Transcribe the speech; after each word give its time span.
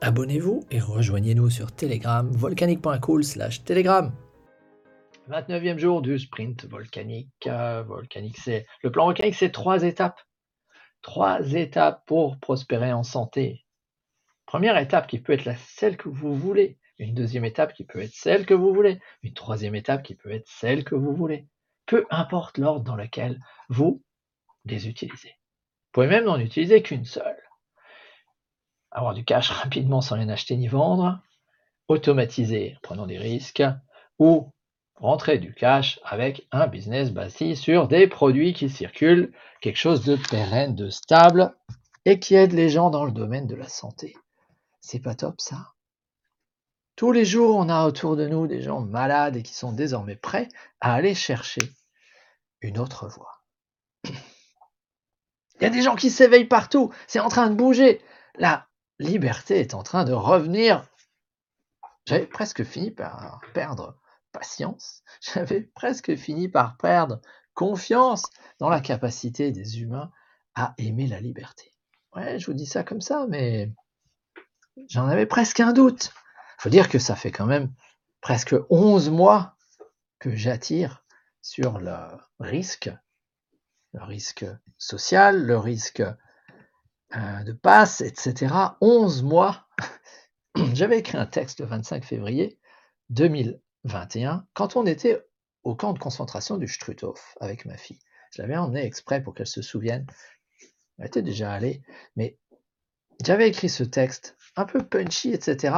Abonnez-vous 0.00 0.60
et 0.70 0.78
rejoignez-nous 0.78 1.50
sur 1.50 1.72
Telegram, 1.72 2.30
volcanique.cool 2.30 3.24
slash 3.24 3.64
Telegram. 3.64 4.12
29e 5.28 5.78
jour 5.78 6.02
du 6.02 6.20
sprint 6.20 6.66
volcanique. 6.66 7.48
Euh, 7.48 7.82
volcanique, 7.82 8.38
c'est 8.38 8.64
le 8.84 8.92
plan 8.92 9.06
volcanique, 9.06 9.34
c'est 9.34 9.50
trois 9.50 9.82
étapes. 9.82 10.20
Trois 11.02 11.52
étapes 11.52 12.04
pour 12.06 12.38
prospérer 12.38 12.92
en 12.92 13.02
santé. 13.02 13.64
Première 14.46 14.78
étape 14.78 15.08
qui 15.08 15.18
peut 15.18 15.32
être 15.32 15.44
la 15.44 15.56
celle 15.56 15.96
que 15.96 16.08
vous 16.08 16.32
voulez. 16.32 16.78
Une 16.98 17.14
deuxième 17.14 17.44
étape 17.44 17.74
qui 17.74 17.84
peut 17.84 18.00
être 18.00 18.14
celle 18.14 18.46
que 18.46 18.54
vous 18.54 18.72
voulez. 18.72 19.00
Une 19.24 19.34
troisième 19.34 19.74
étape 19.74 20.04
qui 20.04 20.14
peut 20.14 20.30
être 20.30 20.48
celle 20.48 20.84
que 20.84 20.94
vous 20.94 21.12
voulez. 21.12 21.48
Peu 21.86 22.06
importe 22.10 22.58
l'ordre 22.58 22.84
dans 22.84 22.96
lequel 22.96 23.40
vous 23.68 24.00
les 24.64 24.86
utilisez. 24.86 25.30
Vous 25.30 25.90
pouvez 25.92 26.06
même 26.06 26.24
n'en 26.24 26.38
utiliser 26.38 26.82
qu'une 26.82 27.04
seule 27.04 27.47
avoir 28.90 29.14
du 29.14 29.24
cash 29.24 29.50
rapidement 29.62 30.00
sans 30.00 30.16
rien 30.16 30.28
acheter 30.28 30.56
ni 30.56 30.68
vendre, 30.68 31.20
automatiser 31.88 32.74
en 32.76 32.80
prenant 32.82 33.06
des 33.06 33.18
risques, 33.18 33.62
ou 34.18 34.52
rentrer 34.96 35.38
du 35.38 35.54
cash 35.54 36.00
avec 36.04 36.46
un 36.50 36.66
business 36.66 37.12
basé 37.12 37.54
sur 37.54 37.88
des 37.88 38.08
produits 38.08 38.52
qui 38.52 38.68
circulent, 38.68 39.32
quelque 39.60 39.76
chose 39.76 40.04
de 40.04 40.16
pérenne, 40.16 40.74
de 40.74 40.90
stable, 40.90 41.54
et 42.04 42.18
qui 42.18 42.34
aide 42.34 42.52
les 42.52 42.68
gens 42.68 42.90
dans 42.90 43.04
le 43.04 43.12
domaine 43.12 43.46
de 43.46 43.54
la 43.54 43.68
santé. 43.68 44.14
C'est 44.80 45.00
pas 45.00 45.14
top 45.14 45.40
ça 45.40 45.74
Tous 46.96 47.12
les 47.12 47.24
jours, 47.24 47.56
on 47.56 47.68
a 47.68 47.86
autour 47.86 48.16
de 48.16 48.26
nous 48.26 48.46
des 48.46 48.62
gens 48.62 48.80
malades 48.80 49.36
et 49.36 49.42
qui 49.42 49.54
sont 49.54 49.72
désormais 49.72 50.16
prêts 50.16 50.48
à 50.80 50.94
aller 50.94 51.14
chercher 51.14 51.62
une 52.60 52.78
autre 52.78 53.08
voie. 53.08 53.42
Il 54.04 55.64
y 55.64 55.66
a 55.66 55.70
des 55.70 55.82
gens 55.82 55.96
qui 55.96 56.10
s'éveillent 56.10 56.46
partout, 56.46 56.92
c'est 57.06 57.20
en 57.20 57.28
train 57.28 57.50
de 57.50 57.54
bouger. 57.56 58.00
Là, 58.36 58.67
liberté 58.98 59.60
est 59.60 59.74
en 59.74 59.82
train 59.82 60.04
de 60.04 60.12
revenir. 60.12 60.84
J'avais 62.06 62.26
presque 62.26 62.64
fini 62.64 62.90
par 62.90 63.40
perdre 63.54 63.98
patience, 64.32 65.02
j'avais 65.20 65.62
presque 65.62 66.16
fini 66.16 66.48
par 66.48 66.76
perdre 66.76 67.20
confiance 67.54 68.24
dans 68.60 68.68
la 68.68 68.80
capacité 68.80 69.50
des 69.50 69.80
humains 69.80 70.10
à 70.54 70.74
aimer 70.78 71.06
la 71.06 71.20
liberté. 71.20 71.74
Ouais, 72.14 72.38
je 72.38 72.46
vous 72.46 72.54
dis 72.54 72.66
ça 72.66 72.84
comme 72.84 73.00
ça, 73.00 73.26
mais 73.28 73.72
j'en 74.88 75.06
avais 75.06 75.26
presque 75.26 75.60
un 75.60 75.72
doute. 75.72 76.12
Il 76.58 76.62
faut 76.62 76.70
dire 76.70 76.88
que 76.88 76.98
ça 76.98 77.14
fait 77.14 77.30
quand 77.30 77.46
même 77.46 77.72
presque 78.20 78.56
11 78.70 79.10
mois 79.10 79.56
que 80.18 80.34
j'attire 80.34 81.04
sur 81.42 81.78
le 81.78 81.96
risque, 82.40 82.90
le 83.92 84.02
risque 84.02 84.46
social, 84.76 85.44
le 85.44 85.58
risque 85.58 86.02
de 87.14 87.52
passe, 87.52 88.00
etc. 88.00 88.54
11 88.80 89.22
mois. 89.22 89.66
J'avais 90.74 90.98
écrit 90.98 91.16
un 91.16 91.26
texte 91.26 91.60
le 91.60 91.66
25 91.66 92.04
février 92.04 92.58
2021 93.10 94.46
quand 94.54 94.76
on 94.76 94.86
était 94.86 95.24
au 95.64 95.74
camp 95.74 95.92
de 95.92 95.98
concentration 95.98 96.56
du 96.56 96.68
Struthof 96.68 97.36
avec 97.40 97.64
ma 97.64 97.76
fille. 97.76 97.98
Je 98.34 98.42
l'avais 98.42 98.56
emmené 98.56 98.84
exprès 98.84 99.22
pour 99.22 99.34
qu'elle 99.34 99.46
se 99.46 99.62
souvienne. 99.62 100.06
Elle 100.98 101.06
était 101.06 101.22
déjà 101.22 101.52
allée, 101.52 101.82
mais 102.16 102.38
j'avais 103.24 103.48
écrit 103.48 103.68
ce 103.68 103.84
texte 103.84 104.36
un 104.56 104.64
peu 104.64 104.84
punchy, 104.84 105.32
etc., 105.32 105.74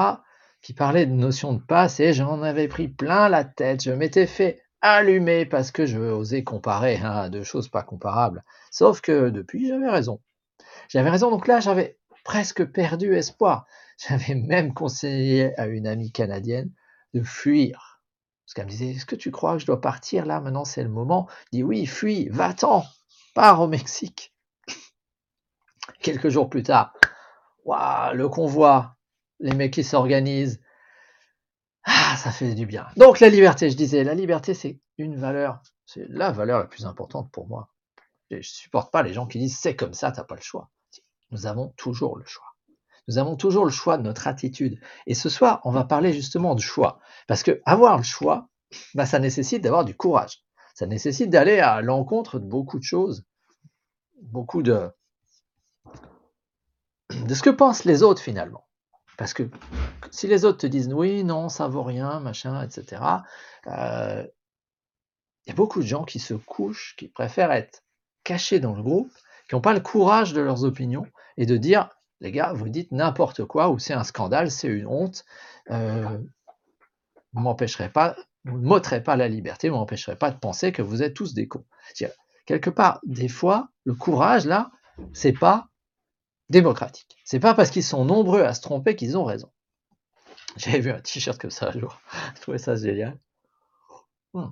qui 0.63 0.75
parlait 0.75 1.07
de 1.07 1.13
notion 1.13 1.55
de 1.55 1.63
passe 1.63 2.01
et 2.01 2.13
j'en 2.13 2.43
avais 2.43 2.69
pris 2.69 2.89
plein 2.89 3.29
la 3.29 3.45
tête. 3.45 3.83
Je 3.83 3.93
m'étais 3.93 4.27
fait 4.27 4.63
allumer 4.83 5.47
parce 5.47 5.71
que 5.71 5.87
je 5.87 5.99
osais 5.99 6.45
comparer 6.45 6.97
hein, 6.97 7.31
deux 7.31 7.45
choses 7.45 7.69
pas 7.69 7.83
comparables. 7.83 8.45
Sauf 8.71 9.01
que 9.01 9.31
depuis, 9.31 9.69
j'avais 9.69 9.89
raison. 9.89 10.21
J'avais 10.89 11.11
raison, 11.11 11.31
donc 11.31 11.47
là, 11.47 11.61
j'avais 11.61 11.99
presque 12.25 12.65
perdu 12.65 13.15
espoir. 13.15 13.67
J'avais 14.09 14.35
même 14.35 14.73
conseillé 14.73 15.59
à 15.59 15.67
une 15.67 15.87
amie 15.87 16.11
canadienne 16.11 16.73
de 17.13 17.23
fuir. 17.23 18.03
Parce 18.45 18.55
qu'elle 18.55 18.65
me 18.65 18.71
disait, 18.71 18.91
est-ce 18.93 19.07
que 19.07 19.17
tu 19.17 19.31
crois 19.31 19.55
que 19.55 19.59
je 19.59 19.67
dois 19.67 19.81
partir 19.81 20.27
là? 20.27 20.41
Maintenant, 20.41 20.65
c'est 20.65 20.83
le 20.83 20.89
moment. 20.89 21.29
Je 21.47 21.59
dis, 21.59 21.63
oui, 21.63 21.87
fuis, 21.87 22.29
va-t'en, 22.31 22.85
pars 23.35 23.61
au 23.61 23.69
Mexique. 23.69 24.35
Quelques 26.01 26.31
jours 26.31 26.49
plus 26.49 26.63
tard, 26.63 26.95
waouh, 27.65 28.15
le 28.15 28.29
convoi, 28.29 28.97
les 29.39 29.55
mecs 29.55 29.73
qui 29.73 29.85
s'organisent. 29.85 30.61
Ah, 31.85 32.17
ça 32.17 32.31
fait 32.31 32.55
du 32.55 32.67
bien. 32.67 32.87
Donc 32.97 33.21
la 33.21 33.29
liberté, 33.29 33.71
je 33.71 33.77
disais, 33.77 34.05
la 34.05 34.15
liberté, 34.15 34.55
c'est 34.55 34.81
une 34.99 35.17
valeur, 35.17 35.63
c'est 35.87 36.07
la 36.09 36.31
valeur 36.31 36.59
la 36.59 36.67
plus 36.67 36.87
importante 36.87 37.31
pour 37.31 37.47
moi. 37.49 37.71
Je 38.31 38.49
supporte 38.49 38.93
pas 38.93 39.03
les 39.03 39.13
gens 39.13 39.27
qui 39.27 39.39
disent 39.39 39.59
c'est 39.59 39.77
comme 39.77 39.95
ça, 39.95 40.13
tu 40.13 40.19
n'as 40.19 40.25
pas 40.25 40.37
le 40.37 40.41
choix. 40.41 40.71
Nous 41.31 41.47
avons 41.47 41.69
toujours 41.77 42.17
le 42.17 42.25
choix. 42.25 42.47
Nous 43.09 43.19
avons 43.19 43.37
toujours 43.37 43.65
le 43.65 43.71
choix 43.71 43.99
de 43.99 44.03
notre 44.03 44.29
attitude. 44.29 44.79
Et 45.07 45.15
ce 45.15 45.29
soir, 45.29 45.61
on 45.65 45.73
va 45.73 45.85
parler 45.85 46.13
justement 46.13 46.55
du 46.55 46.63
choix. 46.63 47.01
Parce 47.27 47.43
que 47.43 47.61
avoir 47.65 47.97
le 47.97 48.05
choix, 48.05 48.49
bah, 48.95 49.07
ça 49.07 49.19
nécessite 49.19 49.63
d'avoir 49.63 49.85
du 49.85 49.97
courage. 49.97 50.45
Ça 50.75 50.87
nécessite 50.87 51.31
d'aller 51.31 51.59
à 51.59 51.81
l'encontre 51.83 52.39
de 52.39 52.47
beaucoup 52.47 52.79
de 52.79 52.85
choses, 52.85 53.25
beaucoup 54.23 54.63
de, 54.63 54.91
de 57.11 57.35
ce 57.35 57.43
que 57.43 57.51
pensent 57.51 57.85
les 57.85 58.03
autres 58.03 58.23
finalement. 58.23 58.67
Parce 59.19 59.35
que 59.35 59.51
si 60.11 60.27
les 60.27 60.45
autres 60.45 60.59
te 60.59 60.67
disent 60.67 60.93
oui, 60.93 61.25
non, 61.25 61.49
ça 61.49 61.69
vaut 61.69 61.83
rien, 61.83 62.21
machin, 62.21 62.63
etc., 62.63 63.03
euh, 63.67 64.27
il 65.45 65.51
y 65.51 65.53
a 65.53 65.55
beaucoup 65.55 65.81
de 65.81 65.87
gens 65.87 66.05
qui 66.05 66.19
se 66.19 66.35
couchent, 66.35 66.95
qui 66.97 67.09
préfèrent 67.09 67.53
être 67.53 67.83
cachés 68.25 68.61
dans 68.61 68.75
le 68.75 68.83
groupe, 68.83 69.11
qui 69.49 69.55
n'ont 69.55 69.61
pas 69.61 69.73
le 69.73 69.81
courage 69.81 70.33
de 70.33 70.41
leurs 70.41 70.65
opinions 70.65 71.07
et 71.37 71.47
de 71.47 71.57
dire, 71.57 71.89
les 72.21 72.33
gars, 72.33 72.53
vous 72.53 72.69
dites 72.69 72.93
n'importe 72.93 73.45
quoi, 73.45 73.71
ou 73.71 73.79
c'est 73.79 73.95
un 73.95 74.05
scandale, 74.05 74.51
c'est 74.51 74.69
une 74.69 74.87
honte, 74.87 75.25
euh, 75.71 76.19
vous 77.33 77.41
m'empêcherez 77.41 77.91
pas, 77.91 78.17
vous 78.45 78.59
ne 78.59 78.67
m'ôterez 78.67 79.03
pas 79.03 79.17
la 79.17 79.29
liberté, 79.29 79.69
vous 79.69 79.77
m'empêcherez 79.77 80.17
pas 80.17 80.31
de 80.31 80.39
penser 80.39 80.73
que 80.73 80.83
vous 80.83 81.03
êtes 81.03 81.15
tous 81.15 81.35
des 81.35 81.49
cons. 81.49 81.65
Quelque 82.47 82.71
part, 82.71 83.01
des 83.05 83.29
fois, 83.29 83.69
le 83.85 83.95
courage, 83.95 84.47
là, 84.47 84.71
c'est 85.13 85.33
pas 85.33 85.69
démocratique. 86.49 87.17
C'est 87.25 87.41
pas 87.41 87.55
parce 87.55 87.71
qu'ils 87.71 87.85
sont 87.85 88.05
nombreux 88.05 88.43
à 88.43 88.55
se 88.55 88.61
tromper 88.61 88.97
qu'ils 88.97 89.17
ont 89.17 89.25
raison. 89.25 89.51
J'avais 90.57 90.81
vu 90.81 90.91
un 90.91 91.01
t-shirt 91.01 91.41
comme 91.41 91.51
ça 91.51 91.69
un 91.69 91.79
jour. 91.79 92.01
Je 92.37 92.41
trouvais 92.41 92.59
ça 92.59 92.75
génial. 92.75 93.19
Hmm. 94.35 94.51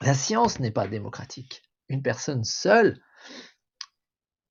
La 0.00 0.14
science 0.14 0.58
n'est 0.58 0.72
pas 0.72 0.88
démocratique. 0.88 1.62
Une 1.88 2.02
personne 2.02 2.44
seule 2.44 3.00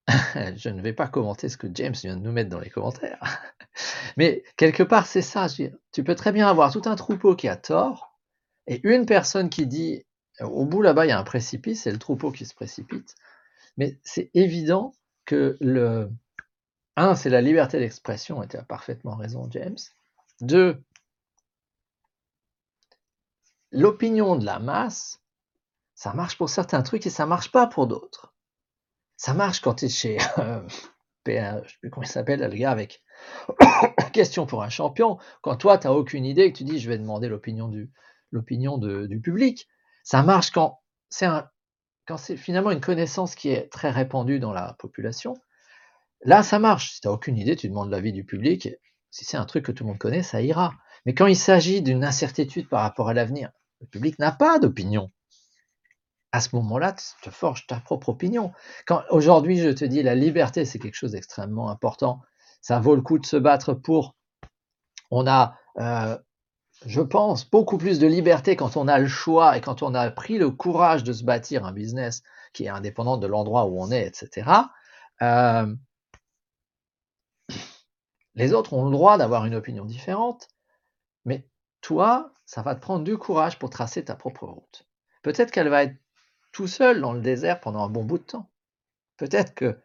je 0.56 0.70
ne 0.70 0.82
vais 0.82 0.94
pas 0.94 1.08
commenter 1.08 1.50
ce 1.50 1.58
que 1.58 1.68
James 1.74 1.94
vient 1.94 2.16
de 2.16 2.22
nous 2.22 2.32
mettre 2.32 2.50
dans 2.50 2.60
les 2.60 2.70
commentaires. 2.70 3.20
Mais 4.18 4.44
quelque 4.56 4.84
part, 4.84 5.08
c'est 5.08 5.22
ça. 5.22 5.48
Tu 5.50 6.04
peux 6.04 6.16
très 6.16 6.32
bien 6.32 6.48
avoir 6.48 6.72
tout 6.72 6.84
un 6.86 6.96
troupeau 6.96 7.36
qui 7.36 7.48
a 7.48 7.56
tort 7.56 8.20
et 8.68 8.82
une 8.88 9.06
personne 9.06 9.50
qui 9.50 9.66
dit 9.66 10.06
au 10.42 10.66
bout 10.66 10.82
là-bas, 10.82 11.06
il 11.06 11.10
y 11.10 11.12
a 11.12 11.20
un 11.20 11.24
précipice, 11.24 11.84
c'est 11.84 11.92
le 11.92 12.00
troupeau 12.00 12.32
qui 12.32 12.46
se 12.46 12.54
précipite. 12.54 13.16
Mais 13.78 13.98
c'est 14.04 14.30
évident 14.34 14.94
que 15.26 15.58
le. 15.62 16.10
Un, 16.98 17.16
c'est 17.16 17.30
la 17.30 17.42
liberté 17.42 17.80
d'expression, 17.80 18.42
et 18.42 18.48
tu 18.48 18.58
as 18.58 18.64
parfaitement 18.64 19.16
raison, 19.16 19.50
James. 19.52 19.78
Deux, 20.40 20.82
l'opinion 23.72 24.38
de 24.38 24.46
la 24.46 24.60
masse, 24.60 25.22
ça 25.96 26.14
marche 26.14 26.38
pour 26.38 26.50
certains 26.50 26.84
trucs 26.84 27.08
et 27.08 27.10
ça 27.10 27.26
marche 27.26 27.52
pas 27.52 27.68
pour 27.68 27.88
d'autres. 27.88 28.34
Ça 29.18 29.34
marche 29.34 29.62
quand 29.62 29.76
tu 29.76 29.86
es 29.86 29.90
chez 29.90 30.18
euh, 30.38 30.62
je 31.26 31.32
ne 31.32 31.68
sais 31.68 31.78
plus 31.82 31.90
comment 31.90 32.06
il 32.06 32.10
s'appelle, 32.10 32.42
le 32.42 32.56
gars 32.56 32.72
avec 32.72 33.02
question 34.14 34.46
pour 34.46 34.64
un 34.64 34.70
champion. 34.70 35.18
Quand 35.42 35.56
toi, 35.56 35.78
tu 35.78 35.88
n'as 35.88 35.94
aucune 35.94 36.26
idée 36.26 36.44
et 36.44 36.52
que 36.52 36.58
tu 36.58 36.64
dis 36.64 36.80
je 36.80 36.90
vais 36.90 36.98
demander 36.98 37.28
l'opinion 37.28 37.68
du, 37.70 39.22
public. 39.22 39.68
Ça 40.04 40.22
marche 40.22 40.52
quand 40.52 40.80
c'est 41.10 41.28
quand 42.08 42.18
c'est 42.18 42.38
finalement 42.38 42.72
une 42.72 42.82
connaissance 42.82 43.34
qui 43.34 43.50
est 43.50 43.72
très 43.72 43.90
répandue 43.90 44.40
dans 44.40 44.54
la 44.54 44.76
population. 44.78 45.36
Là, 46.22 46.44
ça 46.44 46.60
marche. 46.60 46.94
Si 46.94 47.02
tu 47.02 47.08
n'as 47.08 47.14
aucune 47.14 47.38
idée, 47.38 47.56
tu 47.56 47.68
demandes 47.68 47.90
l'avis 47.90 48.14
du 48.14 48.24
public. 48.24 48.70
Si 49.10 49.26
c'est 49.26 49.38
un 49.38 49.46
truc 49.46 49.66
que 49.66 49.72
tout 49.72 49.84
le 49.84 49.90
monde 49.90 49.98
connaît, 49.98 50.24
ça 50.24 50.42
ira. 50.42 50.74
Mais 51.06 51.16
quand 51.16 51.28
il 51.28 51.36
s'agit 51.36 51.82
d'une 51.82 52.04
incertitude 52.04 52.70
par 52.70 52.82
rapport 52.82 53.10
à 53.10 53.14
l'avenir, 53.14 53.52
le 53.82 53.88
public 53.88 54.20
n'a 54.20 54.32
pas 54.32 54.60
d'opinion 54.60 55.12
à 56.36 56.42
ce 56.42 56.56
moment-là, 56.58 56.92
tu 56.94 57.06
te 57.22 57.30
forges 57.30 57.66
ta 57.66 57.80
propre 57.80 58.10
opinion. 58.10 58.52
Quand 58.86 59.04
aujourd'hui, 59.10 59.58
je 59.58 59.70
te 59.70 59.86
dis 59.86 60.04
la 60.04 60.16
liberté, 60.16 60.66
c'est 60.66 60.80
quelque 60.80 60.96
chose 60.96 61.14
d'extrêmement 61.14 61.70
important. 61.70 62.22
Ça 62.62 62.80
vaut 62.80 62.96
le 62.96 63.02
coup 63.02 63.20
de 63.20 63.26
se 63.26 63.38
battre 63.38 63.74
pour. 63.74 64.16
On 65.12 65.28
a 65.28 65.56
euh, 65.78 66.18
je 66.86 67.00
pense, 67.00 67.50
beaucoup 67.50 67.78
plus 67.78 68.00
de 68.00 68.08
liberté 68.08 68.58
quand 68.58 68.76
on 68.76 68.90
a 68.90 69.00
le 69.00 69.08
choix 69.08 69.58
et 69.58 69.62
quand 69.62 69.82
on 69.82 69.96
a 69.96 70.12
pris 70.12 70.38
le 70.38 70.52
courage 70.52 71.06
de 71.06 71.14
se 71.14 71.24
bâtir 71.24 71.66
un 71.66 71.72
business 71.72 72.22
qui 72.52 72.66
est 72.66 72.70
indépendant 72.70 73.18
de 73.18 73.28
l'endroit 73.28 73.66
où 73.68 73.82
on 73.82 73.90
est, 73.92 74.06
etc. 74.06 74.52
Euh, 75.22 75.74
les 78.36 78.54
autres 78.54 78.74
ont 78.74 78.84
le 78.84 78.92
droit 78.92 79.18
d'avoir 79.18 79.46
une 79.46 79.56
opinion 79.56 79.86
différente, 79.86 80.50
mais 81.24 81.48
toi, 81.80 82.34
ça 82.46 82.62
va 82.62 82.76
te 82.76 82.82
prendre 82.82 83.06
du 83.06 83.18
courage 83.18 83.58
pour 83.58 83.70
tracer 83.70 84.04
ta 84.04 84.16
propre 84.16 84.46
route. 84.46 84.86
Peut-être 85.24 85.52
qu'elle 85.52 85.70
va 85.70 85.84
être 85.84 85.96
tout 86.56 86.68
seule 86.68 87.02
dans 87.02 87.12
le 87.12 87.20
désert 87.20 87.60
pendant 87.60 87.84
un 87.84 87.90
bon 87.90 88.06
bout 88.06 88.18
de 88.18 88.24
temps. 88.24 88.50
Peut-être 89.18 89.54
qu'il 89.56 89.78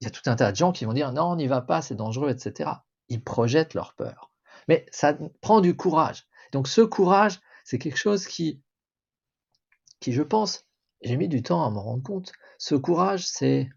y 0.00 0.06
a 0.06 0.10
tout 0.10 0.22
un 0.30 0.34
tas 0.34 0.50
de 0.50 0.56
gens 0.56 0.72
qui 0.72 0.86
vont 0.86 0.94
dire 0.94 1.12
non, 1.12 1.32
on 1.32 1.36
n'y 1.36 1.46
va 1.46 1.60
pas, 1.60 1.82
c'est 1.82 1.94
dangereux, 1.94 2.30
etc. 2.30 2.70
Ils 3.10 3.22
projettent 3.22 3.74
leur 3.74 3.94
peur. 3.94 4.32
Mais 4.66 4.86
ça 4.90 5.14
prend 5.42 5.60
du 5.60 5.76
courage. 5.76 6.26
Donc 6.52 6.68
ce 6.68 6.80
courage, 6.80 7.38
c'est 7.64 7.78
quelque 7.78 7.98
chose 7.98 8.26
qui, 8.26 8.62
qui 10.00 10.14
je 10.14 10.22
pense, 10.22 10.64
j'ai 11.02 11.18
mis 11.18 11.28
du 11.28 11.42
temps 11.42 11.62
à 11.66 11.68
m'en 11.68 11.82
rendre 11.82 12.02
compte. 12.02 12.32
Ce 12.56 12.74
courage, 12.74 13.26
c'est, 13.26 13.68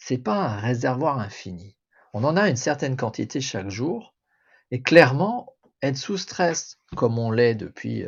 c'est 0.00 0.18
pas 0.18 0.34
un 0.34 0.56
réservoir 0.56 1.20
infini. 1.20 1.76
On 2.12 2.24
en 2.24 2.36
a 2.36 2.48
une 2.48 2.56
certaine 2.56 2.96
quantité 2.96 3.40
chaque 3.40 3.70
jour, 3.70 4.16
et 4.72 4.82
clairement, 4.82 5.54
être 5.80 5.96
sous 5.96 6.18
stress, 6.18 6.80
comme 6.96 7.20
on 7.20 7.30
l'est 7.30 7.54
depuis 7.54 8.04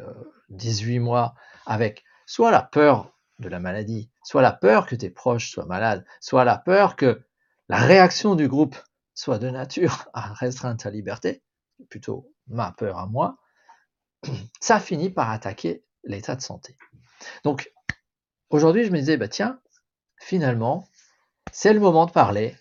18 0.49 0.99
euh, 0.99 1.01
mois, 1.01 1.35
avec 1.67 2.03
soit 2.27 2.51
la 2.51 2.63
peur 2.63 3.12
de 3.43 3.49
la 3.49 3.61
maladie, 3.61 4.11
soit 4.25 4.43
la 4.43 4.53
peur 4.53 4.87
que 4.87 4.95
tes 4.95 5.11
proches 5.11 5.51
soient 5.51 5.67
malades, 5.67 6.05
soit 6.21 6.45
la 6.45 6.57
peur 6.57 6.97
que 6.97 7.23
la 7.69 7.79
réaction 7.79 8.35
du 8.35 8.49
groupe 8.49 8.77
soit 9.15 9.39
de 9.39 9.51
nature 9.51 10.09
à 10.15 10.33
restreindre 10.33 10.83
ta 10.83 10.91
liberté, 10.91 11.43
plutôt 11.91 12.33
ma 12.47 12.73
peur 12.73 12.99
à 12.99 13.07
moi, 13.07 13.39
ça 14.61 14.81
finit 14.81 15.11
par 15.11 15.31
attaquer 15.31 15.85
l'état 16.05 16.35
de 16.35 16.41
santé. 16.41 16.77
Donc, 17.45 17.73
aujourd'hui, 18.51 18.85
je 18.85 18.91
me 18.91 18.99
disais, 18.99 19.17
bah 19.17 19.29
tiens, 19.29 19.61
finalement, 20.19 20.89
c'est 21.53 21.73
le 21.73 21.81
moment 21.81 22.07
de 22.07 22.13
parler 22.13 22.57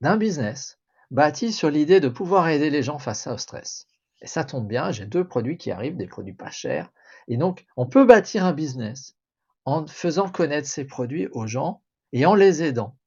d'un 0.00 0.16
business 0.16 0.78
bâti 1.10 1.52
sur 1.52 1.70
l'idée 1.70 2.00
de 2.00 2.08
pouvoir 2.08 2.48
aider 2.48 2.70
les 2.70 2.82
gens 2.82 2.98
face 2.98 3.26
au 3.26 3.38
stress. 3.38 3.86
Et 4.20 4.26
ça 4.26 4.44
tombe 4.44 4.66
bien, 4.66 4.90
j'ai 4.90 5.06
deux 5.06 5.26
produits 5.26 5.56
qui 5.56 5.70
arrivent, 5.70 5.96
des 5.96 6.06
produits 6.06 6.34
pas 6.34 6.50
chers. 6.50 6.90
Et 7.28 7.36
donc, 7.36 7.66
on 7.76 7.86
peut 7.86 8.04
bâtir 8.04 8.44
un 8.44 8.52
business 8.52 9.16
en 9.64 9.86
faisant 9.86 10.28
connaître 10.28 10.68
ces 10.68 10.84
produits 10.84 11.28
aux 11.28 11.46
gens 11.46 11.82
et 12.12 12.26
en 12.26 12.34
les 12.34 12.62
aidant 12.62 12.98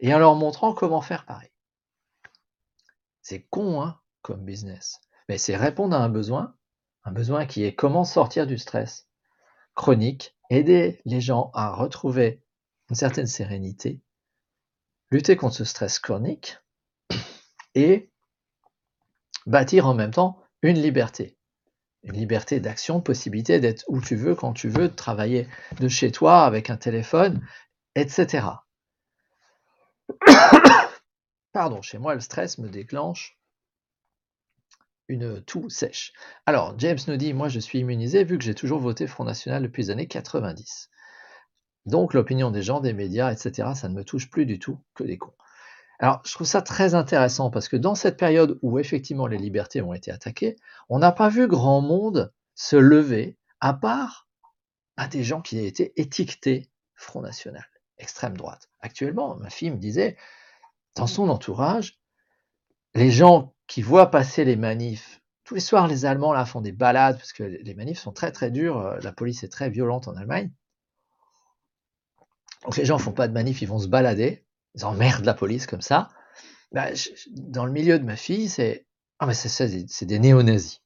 et 0.00 0.14
en 0.14 0.18
leur 0.18 0.34
montrant 0.34 0.72
comment 0.72 1.02
faire 1.02 1.26
pareil. 1.26 1.50
C'est 3.22 3.42
con, 3.50 3.82
hein, 3.82 4.00
comme 4.22 4.44
business. 4.44 5.00
Mais 5.28 5.38
c'est 5.38 5.56
répondre 5.56 5.94
à 5.94 6.02
un 6.02 6.08
besoin 6.08 6.54
un 7.08 7.12
besoin 7.12 7.46
qui 7.46 7.64
est 7.64 7.74
comment 7.74 8.04
sortir 8.04 8.46
du 8.46 8.58
stress 8.58 9.08
chronique, 9.74 10.36
aider 10.50 11.00
les 11.06 11.22
gens 11.22 11.50
à 11.54 11.72
retrouver 11.72 12.42
une 12.90 12.96
certaine 12.96 13.26
sérénité, 13.26 14.02
lutter 15.10 15.36
contre 15.36 15.54
ce 15.54 15.64
stress 15.64 15.98
chronique 15.98 16.58
et 17.74 18.10
bâtir 19.46 19.86
en 19.86 19.94
même 19.94 20.10
temps 20.10 20.42
une 20.60 20.78
liberté. 20.78 21.37
Une 22.04 22.14
liberté 22.14 22.60
d'action, 22.60 23.00
possibilité 23.00 23.60
d'être 23.60 23.84
où 23.88 24.00
tu 24.00 24.16
veux, 24.16 24.34
quand 24.34 24.52
tu 24.52 24.68
veux, 24.68 24.88
de 24.88 24.94
travailler 24.94 25.48
de 25.80 25.88
chez 25.88 26.12
toi 26.12 26.44
avec 26.44 26.70
un 26.70 26.76
téléphone, 26.76 27.46
etc. 27.94 28.46
Pardon, 31.52 31.82
chez 31.82 31.98
moi, 31.98 32.14
le 32.14 32.20
stress 32.20 32.58
me 32.58 32.68
déclenche 32.68 33.38
une 35.08 35.42
toux 35.42 35.68
sèche. 35.70 36.12
Alors, 36.46 36.78
James 36.78 36.98
nous 37.08 37.16
dit, 37.16 37.32
moi 37.32 37.48
je 37.48 37.58
suis 37.58 37.80
immunisé 37.80 38.24
vu 38.24 38.38
que 38.38 38.44
j'ai 38.44 38.54
toujours 38.54 38.78
voté 38.78 39.06
Front 39.06 39.24
National 39.24 39.62
depuis 39.62 39.84
les 39.84 39.90
années 39.90 40.06
90. 40.06 40.90
Donc 41.86 42.12
l'opinion 42.12 42.50
des 42.50 42.62
gens, 42.62 42.80
des 42.80 42.92
médias, 42.92 43.32
etc., 43.32 43.70
ça 43.74 43.88
ne 43.88 43.94
me 43.94 44.04
touche 44.04 44.28
plus 44.30 44.44
du 44.44 44.58
tout 44.58 44.78
que 44.94 45.04
des 45.04 45.16
cons. 45.16 45.34
Alors, 45.98 46.22
je 46.24 46.32
trouve 46.32 46.46
ça 46.46 46.62
très 46.62 46.94
intéressant 46.94 47.50
parce 47.50 47.68
que 47.68 47.76
dans 47.76 47.94
cette 47.94 48.16
période 48.16 48.58
où 48.62 48.78
effectivement 48.78 49.26
les 49.26 49.38
libertés 49.38 49.82
ont 49.82 49.94
été 49.94 50.12
attaquées, 50.12 50.56
on 50.88 50.98
n'a 50.98 51.10
pas 51.10 51.28
vu 51.28 51.48
grand 51.48 51.80
monde 51.80 52.32
se 52.54 52.76
lever, 52.76 53.36
à 53.60 53.74
part 53.74 54.28
à 54.96 55.08
des 55.08 55.24
gens 55.24 55.40
qui 55.40 55.58
été 55.58 55.92
étiquetés 56.00 56.70
Front 56.94 57.20
National, 57.22 57.64
extrême 57.98 58.36
droite. 58.36 58.68
Actuellement, 58.80 59.36
ma 59.36 59.50
fille 59.50 59.70
me 59.70 59.76
disait, 59.76 60.16
dans 60.96 61.06
son 61.06 61.28
entourage, 61.28 61.98
les 62.94 63.10
gens 63.10 63.54
qui 63.66 63.82
voient 63.82 64.10
passer 64.10 64.44
les 64.44 64.56
manifs. 64.56 65.20
Tous 65.44 65.54
les 65.54 65.60
soirs, 65.60 65.86
les 65.86 66.04
Allemands 66.04 66.32
là 66.32 66.44
font 66.44 66.60
des 66.60 66.72
balades 66.72 67.16
parce 67.16 67.32
que 67.32 67.44
les 67.44 67.74
manifs 67.74 68.00
sont 68.00 68.12
très 68.12 68.32
très 68.32 68.50
durs. 68.50 68.78
Euh, 68.78 68.98
la 69.02 69.12
police 69.12 69.44
est 69.44 69.48
très 69.48 69.70
violente 69.70 70.08
en 70.08 70.16
Allemagne. 70.16 70.52
Donc 72.64 72.76
les 72.76 72.84
gens 72.84 72.98
font 72.98 73.12
pas 73.12 73.28
de 73.28 73.32
manifs, 73.32 73.62
ils 73.62 73.68
vont 73.68 73.78
se 73.78 73.86
balader. 73.86 74.44
Ils 74.74 74.84
emmerdent 74.84 75.24
la 75.24 75.34
police 75.34 75.66
comme 75.66 75.80
ça. 75.80 76.10
Bah, 76.72 76.88
dans 77.30 77.64
le 77.64 77.72
milieu 77.72 77.98
de 77.98 78.04
ma 78.04 78.16
fille, 78.16 78.48
c'est 78.48 78.86
ah 79.18 79.26
mais 79.26 79.34
c'est 79.34 80.06
des 80.06 80.18
néo-nazis. 80.18 80.80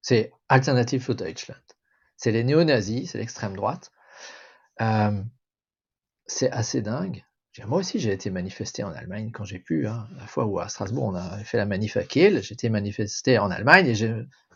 C'est 0.00 0.32
Alternative 0.48 1.02
für 1.02 1.14
Deutschland. 1.14 1.56
C'est 2.16 2.30
les 2.30 2.44
néo-nazis, 2.44 3.10
c'est 3.10 3.18
l'extrême 3.18 3.56
droite. 3.56 3.90
Euh, 4.80 5.22
c'est 6.26 6.50
assez 6.50 6.82
dingue. 6.82 7.24
Moi 7.66 7.78
aussi, 7.78 8.00
j'ai 8.00 8.12
été 8.12 8.30
manifesté 8.30 8.82
en 8.82 8.92
Allemagne 8.92 9.30
quand 9.32 9.44
j'ai 9.44 9.60
pu. 9.60 9.86
Hein. 9.86 10.08
La 10.18 10.26
fois 10.26 10.44
où 10.44 10.58
à 10.58 10.68
Strasbourg, 10.68 11.04
on 11.04 11.14
a 11.14 11.38
fait 11.44 11.56
la 11.56 11.66
manif 11.66 11.96
à 11.96 12.02
Kiel, 12.02 12.42
j'étais 12.42 12.68
manifesté 12.68 13.38
en 13.38 13.50
Allemagne. 13.50 13.94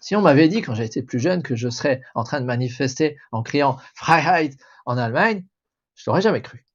Si 0.00 0.17
on 0.17 0.21
m'avait 0.21 0.49
dit 0.49 0.62
quand 0.62 0.75
j'étais 0.75 1.03
plus 1.03 1.21
jeune 1.21 1.43
que 1.43 1.55
je 1.55 1.69
serais 1.69 2.03
en 2.14 2.25
train 2.25 2.41
de 2.41 2.47
manifester 2.47 3.17
en 3.31 3.43
criant 3.43 3.79
Freiheit 3.94 4.56
en 4.85 4.99
Allemagne, 4.99 5.44
je 5.94 6.05
l'aurais 6.06 6.23
jamais 6.23 6.43
cru. 6.43 6.67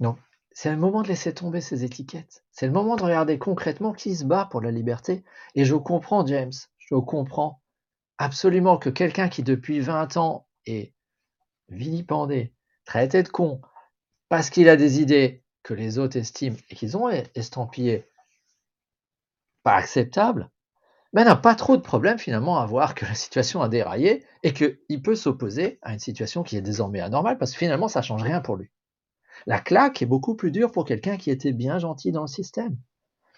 Donc, 0.00 0.18
c'est 0.62 0.70
le 0.70 0.76
moment 0.76 1.00
de 1.00 1.08
laisser 1.08 1.32
tomber 1.32 1.62
ces 1.62 1.84
étiquettes. 1.84 2.44
C'est 2.52 2.66
le 2.66 2.72
moment 2.74 2.96
de 2.96 3.02
regarder 3.02 3.38
concrètement 3.38 3.94
qui 3.94 4.14
se 4.14 4.26
bat 4.26 4.44
pour 4.44 4.60
la 4.60 4.70
liberté. 4.70 5.24
Et 5.54 5.64
je 5.64 5.74
comprends, 5.74 6.26
James, 6.26 6.52
je 6.76 6.96
comprends 6.96 7.62
absolument 8.18 8.76
que 8.76 8.90
quelqu'un 8.90 9.30
qui 9.30 9.42
depuis 9.42 9.80
20 9.80 10.18
ans 10.18 10.46
est 10.66 10.92
vilipendé, 11.70 12.52
traité 12.84 13.22
de 13.22 13.30
con, 13.30 13.62
parce 14.28 14.50
qu'il 14.50 14.68
a 14.68 14.76
des 14.76 15.00
idées 15.00 15.42
que 15.62 15.72
les 15.72 15.98
autres 15.98 16.18
estiment 16.18 16.58
et 16.68 16.74
qu'ils 16.74 16.94
ont 16.94 17.08
estampillé 17.08 18.06
pas 19.62 19.76
acceptable, 19.76 20.50
mais 21.14 21.24
n'a 21.24 21.36
pas 21.36 21.54
trop 21.54 21.78
de 21.78 21.82
problème 21.82 22.18
finalement 22.18 22.58
à 22.58 22.66
voir 22.66 22.94
que 22.94 23.06
la 23.06 23.14
situation 23.14 23.62
a 23.62 23.70
déraillé 23.70 24.26
et 24.42 24.52
qu'il 24.52 25.00
peut 25.02 25.16
s'opposer 25.16 25.78
à 25.80 25.94
une 25.94 26.00
situation 26.00 26.42
qui 26.42 26.58
est 26.58 26.60
désormais 26.60 27.00
anormale 27.00 27.38
parce 27.38 27.52
que 27.52 27.58
finalement 27.58 27.88
ça 27.88 28.02
change 28.02 28.22
rien 28.22 28.42
pour 28.42 28.56
lui. 28.56 28.70
La 29.46 29.60
claque 29.60 30.02
est 30.02 30.06
beaucoup 30.06 30.34
plus 30.34 30.50
dure 30.50 30.70
pour 30.70 30.84
quelqu'un 30.84 31.16
qui 31.16 31.30
était 31.30 31.52
bien 31.52 31.78
gentil 31.78 32.12
dans 32.12 32.22
le 32.22 32.28
système. 32.28 32.76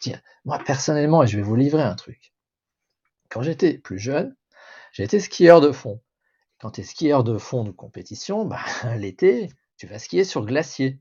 Tiens, 0.00 0.21
moi 0.44 0.59
personnellement, 0.59 1.23
et 1.23 1.26
je 1.26 1.37
vais 1.37 1.42
vous 1.42 1.56
livrer 1.56 1.82
un 1.82 1.94
truc. 1.94 2.32
Quand 3.28 3.42
j'étais 3.42 3.78
plus 3.78 3.99
jeune, 3.99 4.37
j'étais 4.92 5.21
skieur 5.21 5.61
de 5.61 5.73
fond. 5.73 6.02
Quand 6.61 6.73
tu 6.73 6.80
es 6.80 6.85
skieur 6.85 7.25
de 7.25 7.38
fond 7.38 7.64
de 7.64 7.71
compétition, 7.71 8.44
bah, 8.44 8.64
l'été, 8.97 9.49
tu 9.76 9.87
vas 9.87 9.99
skier 9.99 10.25
sur 10.25 10.44
glacier 10.44 11.00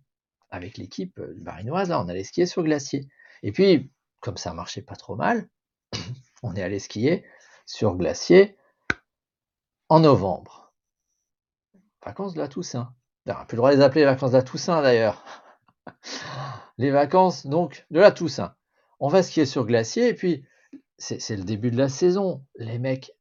avec 0.50 0.78
l'équipe 0.78 1.18
euh, 1.20 1.34
barinoise, 1.38 1.90
là, 1.90 2.02
on 2.02 2.10
allait 2.10 2.24
skier 2.24 2.46
sur 2.46 2.64
glacier. 2.64 3.08
Et 3.42 3.52
puis, 3.52 3.92
comme 4.20 4.38
ça 4.38 4.54
marchait 4.54 4.82
pas 4.82 4.96
trop 4.96 5.16
mal, 5.16 5.50
on 6.44 6.56
est 6.56 6.62
allé 6.62 6.80
skier 6.80 7.26
sur 7.66 7.96
glacier 7.96 8.58
en 9.90 10.00
novembre. 10.00 10.74
Vacances 12.04 12.34
de 12.34 12.40
la 12.40 12.48
Toussaint. 12.48 12.94
On 13.28 13.32
n'a 13.32 13.46
plus 13.46 13.56
le 13.56 13.58
droit 13.58 13.72
de 13.72 13.78
les 13.78 13.84
appeler 13.84 14.02
les 14.02 14.08
vacances 14.08 14.32
de 14.32 14.38
la 14.38 14.44
Toussaint 14.44 14.82
d'ailleurs. 14.82 15.24
Les 16.78 16.90
vacances 16.90 17.46
donc 17.46 17.86
de 17.92 18.00
la 18.00 18.12
Toussaint. 18.12 18.56
On 19.00 19.08
va 19.08 19.22
skier 19.22 19.46
sur 19.46 19.66
glacier 19.66 20.08
et 20.08 20.14
puis 20.16 20.46
c'est 20.98 21.36
le 21.36 21.44
début 21.44 21.70
de 21.70 21.78
la 21.78 21.90
saison. 21.90 22.44
Les 22.56 22.80
mecs, 22.80 23.12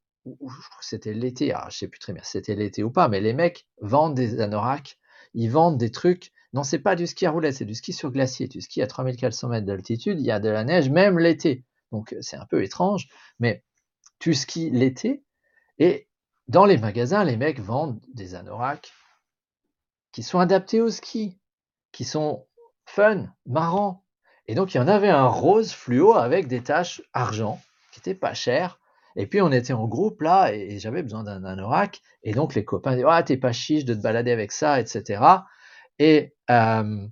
c'était 0.81 1.13
l'été, 1.13 1.53
je 1.69 1.77
sais 1.77 1.89
plus 1.89 1.99
très 1.99 2.15
bien 2.15 2.23
si 2.23 2.33
c'était 2.33 2.55
l'été 2.55 2.83
ou 2.83 2.91
pas, 2.91 3.09
mais 3.09 3.21
les 3.21 3.35
mecs 3.35 3.67
vendent 3.81 4.15
des 4.15 4.41
anoraks, 4.41 4.99
ils 5.35 5.51
vendent 5.51 5.77
des 5.77 5.91
trucs 5.91 6.33
non, 6.53 6.65
c'est 6.65 6.81
pas 6.81 6.97
du 6.97 7.07
ski 7.07 7.27
à 7.27 7.31
roulettes, 7.31 7.55
c'est 7.55 7.65
du 7.65 7.75
ski 7.75 7.93
sur 7.93 8.11
glacier. 8.11 8.49
Tu 8.49 8.61
skis 8.61 8.83
à 8.83 8.87
3400 8.87 9.49
mètres 9.49 9.67
d'altitude, 9.67 10.19
il 10.19 10.27
y 10.27 10.33
a 10.33 10.41
de 10.41 10.49
la 10.49 10.65
neige 10.65 10.91
même 10.91 11.19
l'été. 11.19 11.65
Donc 11.93 12.15
c'est 12.21 12.37
un 12.37 12.47
peu 12.47 12.63
étrange, 12.63 13.09
mais 13.39 13.65
tu 14.19 14.35
skis 14.35 14.71
l'été 14.71 15.23
et 15.79 16.09
dans 16.49 16.65
les 16.65 16.77
magasins, 16.77 17.23
les 17.23 17.37
mecs 17.37 17.61
vendent 17.61 18.01
des 18.13 18.35
anoraks 18.35 18.93
qui 20.13 20.23
sont 20.23 20.39
adaptés 20.39 20.81
au 20.81 20.91
ski, 20.91 21.39
qui 21.93 22.05
sont 22.05 22.47
fun, 22.87 23.27
marrants. 23.47 24.05
Et 24.47 24.55
donc 24.55 24.75
il 24.75 24.79
y 24.79 24.81
en 24.81 24.89
avait 24.89 25.11
un 25.11 25.27
rose 25.27 25.73
fluo 25.73 26.15
avec 26.15 26.49
des 26.49 26.63
taches 26.63 27.03
argent 27.13 27.61
qui 27.93 28.01
était 28.01 28.15
pas 28.15 28.35
cher. 28.35 28.81
Et 29.17 29.27
puis 29.27 29.41
on 29.43 29.53
était 29.53 29.73
en 29.73 29.87
groupe 29.87 30.21
là 30.23 30.53
et, 30.53 30.79
j'avais 30.79 31.03
besoin 31.03 31.25
d'un 31.25 31.45
anorak. 31.45 32.01
Et 32.23 32.33
donc 32.33 32.55
les 32.55 32.65
copains 32.65 32.93
disaient 32.93 33.07
Ah, 33.09 33.23
t'es 33.23 33.37
pas 33.37 33.53
chiche 33.53 33.85
de 33.85 33.95
te 33.95 34.01
balader 34.01 34.33
avec 34.33 34.53
ça, 34.53 34.81
etc. 34.81 35.23
Et 35.99 36.35
euh, 36.51 37.07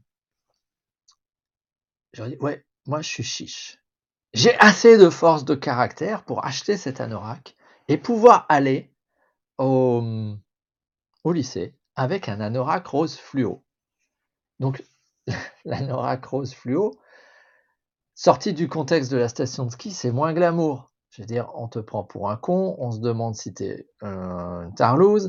leur 2.17 2.28
dis, 2.28 2.37
ouais, 2.40 2.64
moi 2.87 3.02
je 3.02 3.09
suis 3.09 3.23
chiche. 3.23 3.78
J'ai 4.35 4.55
assez 4.59 4.99
de 4.99 5.09
force 5.09 5.45
de 5.45 5.55
caractère 5.55 6.25
pour 6.25 6.45
acheter 6.45 6.76
cet 6.76 7.00
anorak 7.00 7.57
et 7.88 7.97
pouvoir 7.97 8.47
aller 8.49 8.93
au 9.59 10.37
lycée 11.25 11.77
avec 11.99 12.28
un 12.28 12.40
anorak 12.40 12.87
rose 12.87 13.19
fluo. 13.19 13.64
Donc, 14.61 14.85
l'anorak 15.64 16.25
rose 16.26 16.55
fluo, 16.55 16.97
sorti 18.14 18.55
du 18.55 18.69
contexte 18.69 19.11
de 19.11 19.17
la 19.17 19.28
station 19.28 19.67
de 19.67 19.73
ski, 19.73 19.90
c'est 19.90 20.12
moins 20.12 20.33
glamour. 20.33 20.93
Je 21.11 21.23
veux 21.23 21.26
dire, 21.26 21.50
on 21.55 21.67
te 21.67 21.81
prend 21.81 22.05
pour 22.05 22.31
un 22.31 22.37
con, 22.37 22.76
on 22.78 22.93
se 22.93 23.00
demande 23.00 23.35
si 23.35 23.52
t'es 23.52 23.88
un 24.00 24.71
tarlouse, 24.76 25.26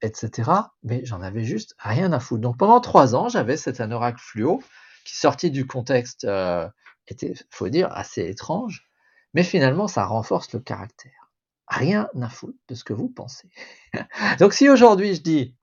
etc. 0.00 0.48
Mais 0.84 1.04
j'en 1.04 1.22
avais 1.22 1.42
juste 1.42 1.74
rien 1.78 2.12
à 2.12 2.20
foutre. 2.20 2.42
Donc 2.42 2.56
pendant 2.56 2.80
trois 2.80 3.16
ans, 3.16 3.28
j'avais 3.28 3.56
cet 3.56 3.80
anorak 3.80 4.18
fluo 4.18 4.62
qui, 5.04 5.16
sorti 5.16 5.50
du 5.50 5.66
contexte, 5.66 6.22
euh, 6.24 6.68
était, 7.08 7.34
faut 7.50 7.68
dire, 7.68 7.90
assez 7.92 8.22
étrange. 8.28 8.86
Mais 9.34 9.42
finalement, 9.42 9.88
ça 9.88 10.04
renforce 10.04 10.52
le 10.52 10.60
caractère. 10.60 11.32
Rien 11.66 12.08
à 12.20 12.28
foutre 12.28 12.58
de 12.68 12.76
ce 12.76 12.84
que 12.84 12.92
vous 12.92 13.08
pensez. 13.08 13.50
Donc 14.38 14.52
si 14.52 14.68
aujourd'hui 14.68 15.16
je 15.16 15.22
dis, 15.22 15.56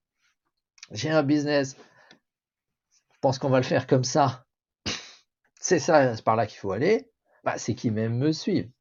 j'ai 0.92 1.10
un 1.10 1.24
business, 1.24 1.76
je 3.14 3.20
pense 3.22 3.40
qu'on 3.40 3.50
va 3.50 3.58
le 3.58 3.66
faire 3.66 3.88
comme 3.88 4.04
ça, 4.04 4.46
c'est 5.60 5.80
ça, 5.80 6.16
c'est 6.16 6.24
par 6.24 6.36
là 6.36 6.48
qu'il 6.48 6.60
faut 6.60 6.72
aller, 6.72 7.12
bah, 7.44 7.58
c'est 7.58 7.76
qu'ils 7.76 7.94
même 7.94 8.18
me 8.18 8.32
suivent. 8.32 8.72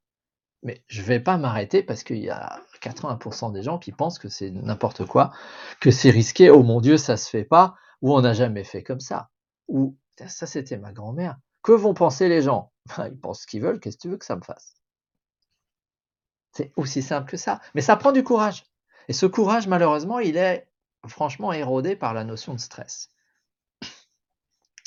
Mais 0.62 0.82
je 0.88 1.02
vais 1.02 1.20
pas 1.20 1.38
m'arrêter 1.38 1.82
parce 1.82 2.02
qu'il 2.02 2.18
y 2.18 2.30
a 2.30 2.60
80% 2.82 3.52
des 3.52 3.62
gens 3.62 3.78
qui 3.78 3.92
pensent 3.92 4.18
que 4.18 4.28
c'est 4.28 4.50
n'importe 4.50 5.06
quoi, 5.06 5.32
que 5.80 5.90
c'est 5.90 6.10
risqué, 6.10 6.50
oh 6.50 6.62
mon 6.62 6.80
Dieu, 6.80 6.96
ça 6.96 7.16
se 7.16 7.30
fait 7.30 7.44
pas, 7.44 7.76
ou 8.02 8.14
on 8.14 8.20
n'a 8.20 8.32
jamais 8.32 8.64
fait 8.64 8.82
comme 8.82 9.00
ça, 9.00 9.30
ou 9.68 9.96
ça 10.26 10.46
c'était 10.46 10.78
ma 10.78 10.92
grand-mère. 10.92 11.38
Que 11.62 11.72
vont 11.72 11.94
penser 11.94 12.28
les 12.28 12.42
gens? 12.42 12.72
Ils 12.98 13.18
pensent 13.18 13.42
ce 13.42 13.46
qu'ils 13.46 13.62
veulent, 13.62 13.80
qu'est-ce 13.80 13.96
que 13.96 14.02
tu 14.02 14.08
veux 14.08 14.16
que 14.16 14.24
ça 14.24 14.36
me 14.36 14.42
fasse? 14.42 14.74
C'est 16.52 16.72
aussi 16.76 17.02
simple 17.02 17.30
que 17.30 17.36
ça. 17.36 17.60
Mais 17.74 17.82
ça 17.82 17.96
prend 17.96 18.12
du 18.12 18.24
courage. 18.24 18.64
Et 19.08 19.12
ce 19.12 19.26
courage, 19.26 19.68
malheureusement, 19.68 20.18
il 20.18 20.36
est 20.36 20.67
franchement 21.08 21.52
érodé 21.52 21.96
par 21.96 22.14
la 22.14 22.24
notion 22.24 22.54
de 22.54 22.60
stress. 22.60 23.10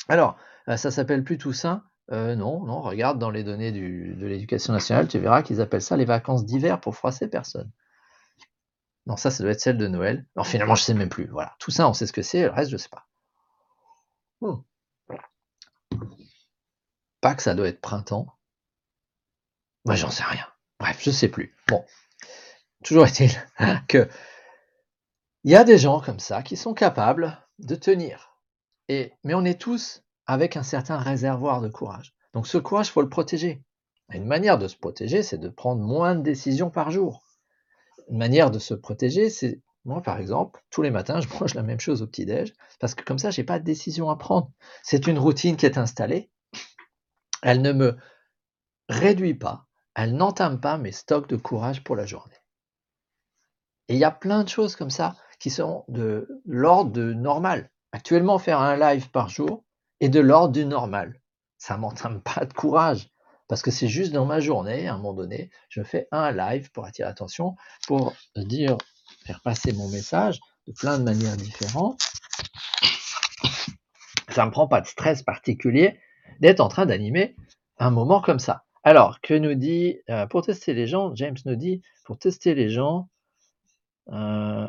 Alors, 0.08 0.36
euh, 0.68 0.76
ça 0.76 0.90
s'appelle 0.90 1.24
plus 1.24 1.38
Toussaint 1.38 1.84
euh, 2.10 2.34
non, 2.34 2.64
non, 2.64 2.82
regarde 2.82 3.18
dans 3.18 3.30
les 3.30 3.44
données 3.44 3.72
de 3.72 4.26
l'éducation 4.26 4.72
nationale, 4.72 5.08
tu 5.08 5.18
verras 5.18 5.42
qu'ils 5.42 5.60
appellent 5.60 5.80
ça 5.80 5.96
les 5.96 6.04
vacances 6.04 6.44
d'hiver 6.44 6.80
pour 6.80 6.96
froisser 6.96 7.28
personne. 7.28 7.70
Non, 9.06 9.16
ça, 9.16 9.30
ça 9.30 9.42
doit 9.42 9.52
être 9.52 9.60
celle 9.60 9.78
de 9.78 9.88
Noël. 9.88 10.26
Alors 10.36 10.46
finalement, 10.46 10.74
je 10.74 10.82
sais 10.82 10.94
même 10.94 11.08
plus. 11.08 11.26
Voilà, 11.26 11.54
tout 11.58 11.70
ça, 11.70 11.88
on 11.88 11.92
sait 11.92 12.06
ce 12.06 12.12
que 12.12 12.22
c'est, 12.22 12.42
le 12.42 12.50
reste, 12.50 12.70
je 12.70 12.76
sais 12.76 12.88
pas. 12.88 13.06
Hmm. 14.40 14.62
Pas 17.20 17.34
que 17.34 17.42
ça 17.42 17.54
doit 17.54 17.68
être 17.68 17.80
printemps. 17.80 18.26
Moi, 19.84 19.94
j'en 19.94 20.10
sais 20.10 20.24
rien. 20.24 20.46
Bref, 20.78 21.00
je 21.02 21.10
sais 21.10 21.28
plus. 21.28 21.54
Bon, 21.68 21.84
toujours 22.84 23.06
est-il 23.06 23.30
que 23.88 24.08
il 25.44 25.50
y 25.50 25.56
a 25.56 25.64
des 25.64 25.78
gens 25.78 26.00
comme 26.00 26.20
ça 26.20 26.42
qui 26.42 26.56
sont 26.56 26.74
capables 26.74 27.38
de 27.58 27.74
tenir. 27.74 28.38
Et, 28.88 29.12
mais 29.24 29.34
on 29.34 29.44
est 29.44 29.60
tous 29.60 30.02
avec 30.26 30.56
un 30.56 30.62
certain 30.62 30.98
réservoir 30.98 31.60
de 31.60 31.68
courage. 31.68 32.14
Donc 32.32 32.46
ce 32.46 32.58
courage, 32.58 32.88
il 32.88 32.92
faut 32.92 33.02
le 33.02 33.08
protéger. 33.08 33.62
une 34.10 34.26
manière 34.26 34.58
de 34.58 34.68
se 34.68 34.76
protéger, 34.76 35.22
c'est 35.22 35.38
de 35.38 35.48
prendre 35.48 35.82
moins 35.82 36.14
de 36.14 36.22
décisions 36.22 36.70
par 36.70 36.90
jour. 36.90 37.24
Une 38.08 38.18
manière 38.18 38.50
de 38.50 38.58
se 38.58 38.74
protéger, 38.74 39.30
c'est 39.30 39.60
moi, 39.84 40.00
par 40.00 40.18
exemple, 40.18 40.62
tous 40.70 40.82
les 40.82 40.90
matins, 40.90 41.20
je 41.20 41.28
mange 41.28 41.54
la 41.54 41.62
même 41.62 41.80
chose 41.80 42.02
au 42.02 42.06
petit-déj, 42.06 42.54
parce 42.78 42.94
que 42.94 43.04
comme 43.04 43.18
ça, 43.18 43.30
je 43.30 43.40
n'ai 43.40 43.44
pas 43.44 43.58
de 43.58 43.64
décision 43.64 44.10
à 44.10 44.16
prendre. 44.16 44.50
C'est 44.82 45.06
une 45.06 45.18
routine 45.18 45.56
qui 45.56 45.66
est 45.66 45.78
installée. 45.78 46.30
Elle 47.42 47.62
ne 47.62 47.72
me 47.72 47.96
réduit 48.88 49.34
pas, 49.34 49.66
elle 49.96 50.14
n'entame 50.14 50.60
pas 50.60 50.78
mes 50.78 50.92
stocks 50.92 51.28
de 51.28 51.36
courage 51.36 51.82
pour 51.82 51.96
la 51.96 52.06
journée. 52.06 52.36
Et 53.88 53.94
il 53.94 53.98
y 53.98 54.04
a 54.04 54.12
plein 54.12 54.44
de 54.44 54.48
choses 54.48 54.76
comme 54.76 54.90
ça 54.90 55.16
qui 55.42 55.50
sont 55.50 55.84
de 55.88 56.40
l'ordre 56.46 57.02
normal. 57.02 57.68
Actuellement, 57.90 58.38
faire 58.38 58.60
un 58.60 58.76
live 58.76 59.10
par 59.10 59.28
jour, 59.28 59.64
et 59.98 60.08
de 60.08 60.20
l'ordre 60.20 60.52
du 60.52 60.64
normal. 60.64 61.20
Ça 61.58 61.76
m'entraîne 61.76 62.20
pas 62.34 62.44
de 62.44 62.52
courage, 62.52 63.10
parce 63.48 63.60
que 63.60 63.72
c'est 63.72 63.88
juste 63.88 64.12
dans 64.12 64.24
ma 64.24 64.38
journée, 64.38 64.86
à 64.86 64.94
un 64.94 64.98
moment 64.98 65.14
donné, 65.14 65.50
je 65.68 65.82
fais 65.82 66.06
un 66.12 66.30
live 66.30 66.70
pour 66.70 66.84
attirer 66.84 67.08
l'attention, 67.08 67.56
pour 67.88 68.14
dire, 68.36 68.78
faire 69.26 69.40
passer 69.40 69.72
mon 69.72 69.88
message 69.88 70.38
de 70.68 70.72
plein 70.72 70.96
de 70.96 71.02
manières 71.02 71.36
différentes. 71.36 72.00
Ça 74.28 74.46
me 74.46 74.52
prend 74.52 74.68
pas 74.68 74.80
de 74.80 74.86
stress 74.86 75.24
particulier 75.24 75.98
d'être 76.38 76.60
en 76.60 76.68
train 76.68 76.86
d'animer 76.86 77.34
un 77.78 77.90
moment 77.90 78.20
comme 78.20 78.38
ça. 78.38 78.62
Alors, 78.84 79.20
que 79.20 79.34
nous 79.34 79.54
dit, 79.54 79.98
euh, 80.08 80.24
pour 80.28 80.42
tester 80.42 80.72
les 80.72 80.86
gens, 80.86 81.12
James 81.16 81.36
nous 81.46 81.56
dit, 81.56 81.82
pour 82.04 82.16
tester 82.16 82.54
les 82.54 82.68
gens, 82.68 83.08
euh, 84.12 84.68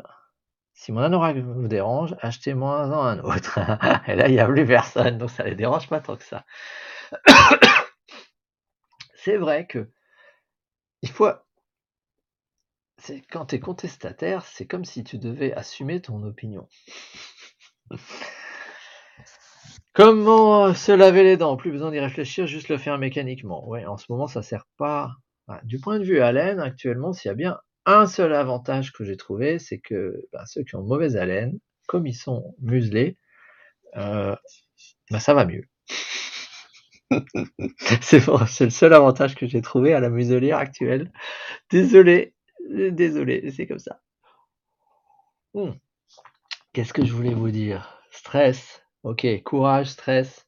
si 0.84 0.92
mon 0.92 1.00
anorak 1.00 1.38
vous 1.38 1.66
dérange, 1.66 2.14
achetez-moi 2.20 2.82
un 2.82 3.18
autre. 3.20 3.58
Et 4.06 4.16
là, 4.16 4.28
il 4.28 4.32
n'y 4.32 4.38
a 4.38 4.46
plus 4.46 4.66
personne, 4.66 5.16
donc 5.16 5.30
ça 5.30 5.42
ne 5.44 5.48
les 5.48 5.54
dérange 5.54 5.88
pas 5.88 6.00
tant 6.00 6.14
que 6.14 6.24
ça. 6.24 6.44
c'est 9.14 9.38
vrai 9.38 9.66
que 9.66 9.88
il 11.00 11.08
faut. 11.08 11.30
Quand 13.30 13.46
tu 13.46 13.54
es 13.54 13.60
contestataire, 13.60 14.44
c'est 14.44 14.66
comme 14.66 14.84
si 14.84 15.04
tu 15.04 15.16
devais 15.16 15.54
assumer 15.54 16.02
ton 16.02 16.22
opinion. 16.22 16.68
Comment 19.94 20.74
se 20.74 20.92
laver 20.92 21.22
les 21.22 21.38
dents? 21.38 21.56
Plus 21.56 21.70
besoin 21.70 21.92
d'y 21.92 22.00
réfléchir, 22.00 22.46
juste 22.46 22.68
le 22.68 22.76
faire 22.76 22.98
mécaniquement. 22.98 23.66
Ouais, 23.66 23.86
en 23.86 23.96
ce 23.96 24.04
moment, 24.10 24.26
ça 24.26 24.42
sert 24.42 24.66
pas. 24.76 25.12
Du 25.62 25.80
point 25.80 25.98
de 25.98 26.04
vue 26.04 26.20
haleine, 26.20 26.60
actuellement, 26.60 27.14
s'il 27.14 27.30
y 27.30 27.32
a 27.32 27.34
bien 27.34 27.58
un 27.86 28.06
seul 28.06 28.34
avantage 28.34 28.92
que 28.92 29.04
j'ai 29.04 29.16
trouvé, 29.16 29.58
c'est 29.58 29.78
que 29.78 30.26
bah, 30.32 30.44
ceux 30.46 30.62
qui 30.62 30.76
ont 30.76 30.82
mauvaise 30.82 31.16
haleine, 31.16 31.58
comme 31.86 32.06
ils 32.06 32.14
sont 32.14 32.54
muselés, 32.60 33.18
euh, 33.96 34.34
bah, 35.10 35.20
ça 35.20 35.34
va 35.34 35.44
mieux. 35.44 35.64
c'est 38.00 38.26
le 38.26 38.70
seul 38.70 38.92
avantage 38.92 39.34
que 39.34 39.46
j'ai 39.46 39.62
trouvé 39.62 39.94
à 39.94 40.00
la 40.00 40.10
muselière 40.10 40.58
actuelle. 40.58 41.12
Désolé, 41.70 42.34
désolé, 42.70 43.50
c'est 43.50 43.66
comme 43.66 43.78
ça. 43.78 44.00
Hmm. 45.52 45.72
Qu'est-ce 46.72 46.92
que 46.92 47.04
je 47.04 47.12
voulais 47.12 47.34
vous 47.34 47.50
dire? 47.50 48.02
Stress, 48.10 48.82
ok, 49.02 49.26
courage, 49.44 49.90
stress, 49.90 50.46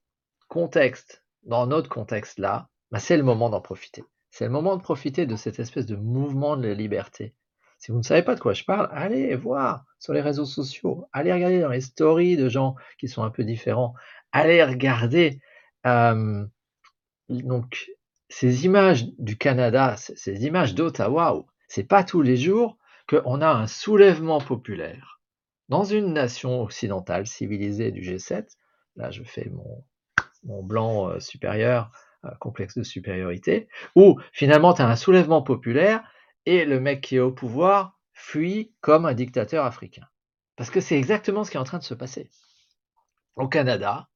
contexte. 0.49 1.23
Dans 1.45 1.67
notre 1.67 1.89
contexte 1.89 2.39
là, 2.39 2.69
bah, 2.91 2.99
c'est 2.99 3.17
le 3.17 3.23
moment 3.23 3.51
d'en 3.51 3.61
profiter. 3.61 4.03
C'est 4.37 4.45
le 4.45 4.51
moment 4.51 4.77
de 4.77 4.83
profiter 4.83 5.25
de 5.25 5.35
cette 5.35 5.61
espèce 5.61 5.87
de 5.87 5.97
mouvement 5.97 6.59
de 6.59 6.69
la 6.69 6.75
liberté. 6.75 7.35
Si 7.79 7.91
vous 7.91 7.97
ne 7.97 8.03
savez 8.03 8.23
pas 8.23 8.35
de 8.35 8.41
quoi 8.41 8.53
je 8.53 8.65
parle, 8.65 8.87
allez 8.93 9.35
voir 9.35 9.87
sur 9.99 10.13
les 10.13 10.21
réseaux 10.21 10.45
sociaux, 10.45 11.09
allez 11.15 11.33
regarder 11.33 11.63
dans 11.63 11.71
les 11.71 11.81
stories 11.81 12.37
de 12.37 12.51
gens 12.51 12.77
qui 12.99 13.09
sont 13.09 13.23
un 13.23 13.31
peu 13.31 13.45
différents, 13.45 13.95
allez 14.33 14.63
regarder 14.63 15.41
euh, 15.87 16.45
donc 17.31 17.91
ces 18.29 18.67
images 18.67 19.07
du 19.19 19.39
Canada, 19.39 19.97
ces 19.97 20.45
images 20.45 20.75
d'Ottawa, 20.75 21.43
c'est 21.67 21.89
pas 21.89 22.05
tous 22.05 22.21
les 22.21 22.37
jours 22.37 22.77
qu'on 23.09 23.41
a 23.41 23.49
un 23.49 23.67
soulèvement 23.67 24.43
populaire 24.43 25.23
dans 25.71 25.85
une 25.85 26.13
nation 26.13 26.61
occidentale 26.61 27.27
civilisée 27.27 27.91
du 27.91 28.03
G7. 28.03 28.47
Là, 28.97 29.11
je 29.11 29.23
fais 29.23 29.51
mon, 30.43 30.63
blanc 30.63 31.09
euh, 31.09 31.21
supérieur 31.21 31.91
complexe 32.41 32.77
de 32.77 32.83
supériorité, 32.83 33.69
où 33.95 34.21
finalement 34.33 34.75
tu 34.75 34.83
as 34.83 34.89
un 34.89 34.97
soulèvement 34.97 35.43
populaire 35.43 36.03
et 36.45 36.65
le 36.65 36.81
mec 36.81 37.01
qui 37.01 37.17
est 37.17 37.21
au 37.21 37.33
pouvoir 37.33 37.99
fuit 38.13 38.73
comme 38.81 39.07
un 39.07 39.15
dictateur 39.15 39.65
africain. 39.65 40.07
Parce 40.57 40.71
que 40.71 40.81
c'est 40.81 40.97
exactement 40.97 41.45
ce 41.45 41.51
qui 41.51 41.57
est 41.57 41.61
en 41.61 41.65
train 41.65 41.79
de 41.79 41.85
se 41.85 41.95
passer. 41.95 42.31
Au 43.37 43.49
Canada, 43.49 44.09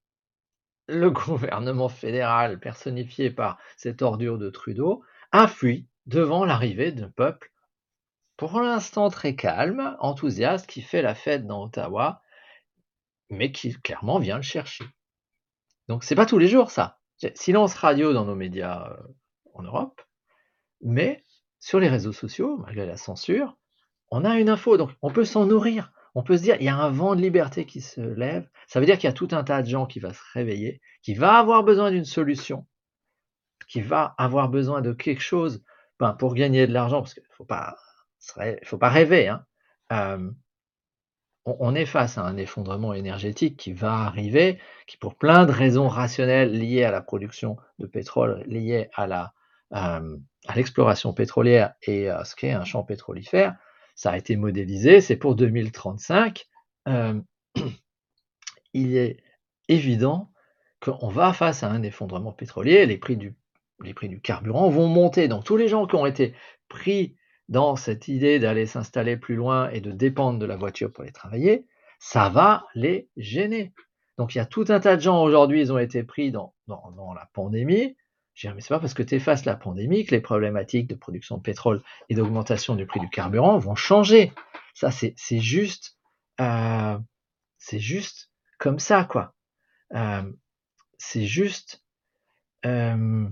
le 0.89 1.11
gouvernement 1.11 1.89
fédéral, 1.89 2.59
personnifié 2.59 3.31
par 3.31 3.59
cette 3.77 4.03
ordure 4.03 4.39
de 4.39 4.51
Trudeau, 4.51 5.05
a 5.33 5.47
fui 5.47 5.87
devant 6.07 6.45
l'arrivée 6.45 6.93
d'un 6.93 7.11
peuple, 7.11 7.53
pour 8.37 8.61
l'instant 8.61 9.11
très 9.11 9.37
calme, 9.37 9.97
enthousiaste, 10.01 10.67
qui 10.67 10.81
fait 10.81 11.03
la 11.03 11.15
fête 11.15 11.47
dans 11.47 11.65
Ottawa, 11.65 12.23
mais 13.29 13.53
qui 13.53 13.73
clairement 13.75 14.19
vient 14.19 14.37
le 14.37 14.43
chercher. 14.43 14.85
Donc 15.89 16.05
c'est 16.05 16.15
pas 16.15 16.27
tous 16.27 16.39
les 16.39 16.49
jours 16.49 16.71
ça. 16.71 17.00
Silence 17.35 17.75
radio 17.75 18.13
dans 18.13 18.25
nos 18.25 18.35
médias 18.35 18.91
euh, 18.91 18.97
en 19.55 19.63
Europe, 19.63 20.01
mais 20.81 21.23
sur 21.59 21.79
les 21.79 21.89
réseaux 21.89 22.13
sociaux, 22.13 22.59
malgré 22.59 22.87
la 22.87 22.97
censure, 22.97 23.57
on 24.11 24.25
a 24.25 24.39
une 24.39 24.49
info, 24.49 24.77
donc 24.77 24.91
on 25.03 25.11
peut 25.11 25.25
s'en 25.25 25.47
nourrir. 25.47 25.93
On 26.15 26.25
peut 26.25 26.37
se 26.37 26.43
dire, 26.43 26.57
il 26.59 26.65
y 26.65 26.69
a 26.69 26.77
un 26.77 26.91
vent 26.91 27.15
de 27.15 27.21
liberté 27.21 27.67
qui 27.67 27.81
se 27.81 28.01
lève. 28.01 28.49
Ça 28.67 28.81
veut 28.81 28.87
dire 28.87 28.97
qu'il 28.97 29.07
y 29.07 29.11
a 29.11 29.13
tout 29.13 29.29
un 29.31 29.45
tas 29.45 29.63
de 29.63 29.69
gens 29.69 29.87
qui 29.87 30.01
va 30.01 30.13
se 30.13 30.21
réveiller, 30.33 30.81
qui 31.03 31.15
va 31.15 31.39
avoir 31.39 31.63
besoin 31.63 31.93
d'une 31.93 32.05
solution, 32.05 32.67
qui 33.69 33.81
va 33.81 34.15
avoir 34.19 34.49
besoin 34.49 34.81
de 34.81 34.93
quelque 34.93 35.23
chose 35.23 35.63
ben, 36.01 36.15
pour 36.15 36.35
gagner 36.35 36.67
de 36.67 36.73
l'argent, 36.73 37.01
parce 37.01 37.15
qu'il 37.15 37.23
ne 37.23 37.35
faut 37.37 37.45
pas, 37.45 37.77
rêver. 38.89 39.29
Hein. 39.29 39.45
Euh, 39.93 40.31
on, 41.59 41.75
est 41.75 41.87
face 41.87 42.19
à 42.19 42.23
un 42.23 42.37
effondrement 42.37 42.93
énergétique 42.95 43.57
qui 43.57 43.73
va 43.73 43.93
arriver, 43.93 44.59
qui 44.87 44.97
pour 44.97 45.15
plein 45.15 45.47
de 45.47 45.53
raisons 45.53 45.89
rationnelles 45.89 46.53
liées 46.53 46.85
à 46.85 46.91
la 46.91 47.01
production 47.01 47.57
de 47.79 47.87
pétrole, 47.87 48.43
liées 48.47 48.89
à 48.95 49.33
euh, 49.75 50.17
l'exploration 50.55 51.13
pétrolière 51.13 51.75
et 51.83 52.09
à 52.09 52.25
ce 52.25 52.37
qu'est 52.37 52.53
un 52.53 52.65
champ 52.65 52.83
pétrolifère. 52.83 53.57
Ça 53.95 54.13
a 54.13 54.17
été 54.17 54.37
modélisé, 54.37 55.01
c'est 55.01 55.17
pour 55.17 55.35
2035. 55.35 56.47
Euh, 56.89 57.21
il 58.75 58.97
est 58.97 59.19
évident 59.69 60.31
qu'on 60.81 61.09
va 61.09 61.33
face 61.33 61.63
à 61.63 61.71
un 61.71 61.83
effondrement 61.83 62.33
pétrolier, 62.33 62.87
les 62.87 62.99
prix, 62.99 63.17
du, 63.17 63.37
les 63.83 63.95
prix 63.95 64.09
du 64.09 64.21
carburant 64.21 64.71
vont 64.71 64.87
monter. 64.87 65.29
Donc 65.29 65.45
tous 65.45 65.57
les 65.57 65.69
gens 65.69 65.87
qui 65.87 65.97
ont 65.97 66.07
été 66.07 66.35
pris 66.69 67.17
dans 67.51 67.77
cette 67.77 68.09
idée 68.09 68.39
d'aller 68.39 68.65
s'installer 68.65 69.17
plus 69.17 69.35
loin 69.35 69.69
et 69.71 69.81
de 69.81 69.91
dépendre 69.91 70.39
de 70.39 70.47
la 70.47 70.57
voiture 70.57 70.91
pour 70.93 71.03
aller 71.03 71.13
travailler, 71.13 71.67
ça 71.99 72.29
va 72.29 72.65
les 72.75 73.09
gêner. 73.17 73.75
Donc 74.17 74.35
il 74.35 74.39
y 74.39 74.41
a 74.41 74.47
tout 74.47 74.65
un 74.69 74.81
tas 74.81 74.97
de 74.97 75.03
gens 75.03 75.23
aujourd'hui, 75.23 75.61
ils 75.61 75.73
ont 75.73 75.79
été 75.79 76.05
pris 76.05 76.31
dans, 76.31 76.55
dans, 76.69 77.13
la 77.13 77.29
pandémie. 77.33 77.97
Je 78.35 78.49
dis, 78.49 78.55
mais 78.55 78.61
c'est 78.61 78.69
pas 78.69 78.79
parce 78.79 78.95
que 78.95 79.03
tu 79.03 79.17
effaces 79.17 79.45
la 79.45 79.57
pandémie 79.57 80.07
que 80.07 80.13
les 80.13 80.21
problématiques 80.21 80.89
de 80.89 80.95
production 80.95 81.37
de 81.37 81.43
pétrole 81.43 81.83
et 82.09 82.15
d'augmentation 82.15 82.77
du 82.77 82.87
prix 82.87 83.01
du 83.01 83.11
carburant 83.11 83.59
vont 83.59 83.75
changer. 83.75 84.33
Ça, 84.75 84.91
c'est 84.91 85.15
juste, 85.41 85.99
euh, 86.41 86.99
c'est 87.59 87.81
juste 87.81 88.31
comme 88.59 88.79
ça, 88.79 89.05
quoi. 89.05 89.35
Euh, 89.95 90.23
c'est 90.99 91.27
juste 91.27 91.83
euh, 92.65 93.29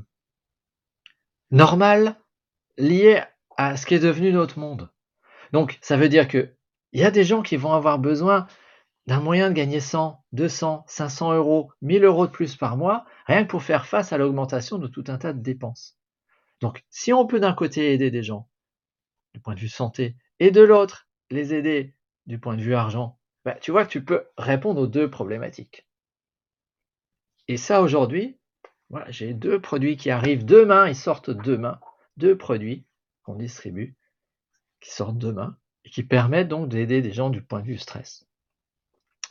normal 1.51 2.17
lié 2.77 3.23
à 3.59 3.77
ce 3.77 3.85
qui 3.85 3.95
est 3.95 3.99
devenu 3.99 4.33
notre 4.33 4.59
monde. 4.59 4.89
Donc, 5.53 5.79
ça 5.83 5.97
veut 5.97 6.09
dire 6.09 6.29
que 6.29 6.55
il 6.93 7.01
y 7.01 7.05
a 7.05 7.11
des 7.11 7.25
gens 7.25 7.43
qui 7.43 7.57
vont 7.57 7.73
avoir 7.75 7.99
besoin 7.99 8.47
d'un 9.07 9.21
moyen 9.21 9.49
de 9.49 9.55
gagner 9.55 9.81
100, 9.81 10.25
200, 10.33 10.85
500 10.87 11.35
euros, 11.35 11.73
1000 11.83 12.05
euros 12.05 12.27
de 12.27 12.31
plus 12.31 12.57
par 12.57 12.77
mois, 12.77 13.05
rien 13.27 13.45
que 13.45 13.51
pour 13.51 13.63
faire 13.63 13.87
face 13.87 14.13
à 14.13 14.19
l'augmentation 14.19 14.79
de 14.79 14.87
tout 14.87 15.05
un 15.09 15.19
tas 15.19 15.33
de 15.33 15.43
dépenses. 15.43 15.99
Donc, 16.61 16.85
si 16.89 17.13
on 17.13 17.27
peut 17.27 17.41
d'un 17.41 17.53
côté 17.53 17.93
aider 17.93 18.11
des 18.11 18.23
gens 18.23 18.49
du 19.35 19.41
point 19.41 19.55
de 19.55 19.61
vue 19.61 19.69
santé 19.69 20.17
et 20.41 20.51
de 20.51 20.63
l'autre 20.63 21.09
les 21.31 21.53
aider 21.53 21.95
du 22.27 22.39
point 22.39 22.57
de 22.57 22.63
vue 22.63 22.75
argent, 22.75 23.19
bah, 23.45 23.57
tu 23.61 23.71
vois 23.71 23.85
que 23.85 23.91
tu 23.91 24.05
peux 24.05 24.25
répondre 24.39 24.81
aux 24.81 24.87
deux 24.87 25.11
problématiques. 25.11 25.87
Et 27.49 27.57
ça, 27.57 27.83
aujourd'hui, 27.83 28.39
voilà, 28.89 29.11
j'ai 29.11 29.35
deux 29.35 29.61
produits 29.61 29.97
qui 29.97 30.11
arrivent 30.11 30.45
demain, 30.45 30.89
ils 30.89 30.97
sortent 30.97 31.31
demain, 31.31 31.81
deux 32.17 32.37
produits 32.37 32.85
qu'on 33.29 33.35
distribue, 33.35 33.95
qui 34.81 34.91
sortent 34.91 35.19
demain, 35.19 35.57
et 35.85 35.91
qui 35.91 36.03
permettent 36.03 36.49
donc 36.49 36.69
d'aider 36.69 37.03
des 37.03 37.13
gens 37.13 37.29
du 37.29 37.43
point 37.43 37.61
de 37.61 37.67
vue 37.67 37.77
stress. 37.77 38.27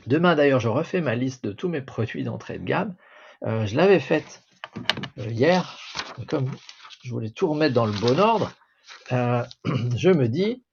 Demain 0.05 0.35
d'ailleurs, 0.35 0.59
je 0.59 0.69
refais 0.69 1.01
ma 1.01 1.15
liste 1.15 1.43
de 1.43 1.51
tous 1.51 1.67
mes 1.67 1.81
produits 1.81 2.23
d'entrée 2.23 2.59
de 2.59 2.63
gamme. 2.63 2.95
Euh, 3.43 3.65
je 3.65 3.75
l'avais 3.75 3.99
faite 3.99 4.43
euh, 5.17 5.25
hier, 5.31 5.79
comme 6.27 6.51
je 7.03 7.09
voulais 7.09 7.31
tout 7.31 7.47
remettre 7.47 7.73
dans 7.73 7.87
le 7.87 7.99
bon 7.99 8.19
ordre, 8.19 8.51
euh, 9.11 9.43
je 9.95 10.11
me 10.11 10.27
dis, 10.27 10.63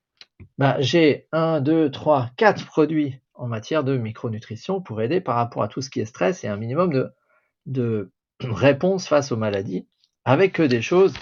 bah, 0.58 0.76
j'ai 0.80 1.26
1, 1.32 1.62
2, 1.62 1.90
3, 1.90 2.30
4 2.36 2.66
produits 2.66 3.18
en 3.32 3.46
matière 3.46 3.84
de 3.84 3.96
micronutrition 3.96 4.82
pour 4.82 5.00
aider 5.00 5.22
par 5.22 5.36
rapport 5.36 5.62
à 5.62 5.68
tout 5.68 5.80
ce 5.80 5.88
qui 5.88 6.00
est 6.00 6.04
stress 6.04 6.44
et 6.44 6.48
un 6.48 6.58
minimum 6.58 6.92
de, 6.92 7.10
de 7.64 8.12
réponse 8.40 9.08
face 9.08 9.32
aux 9.32 9.38
maladies, 9.38 9.88
avec 10.26 10.52
que 10.52 10.62
des 10.62 10.82
choses 10.82 11.14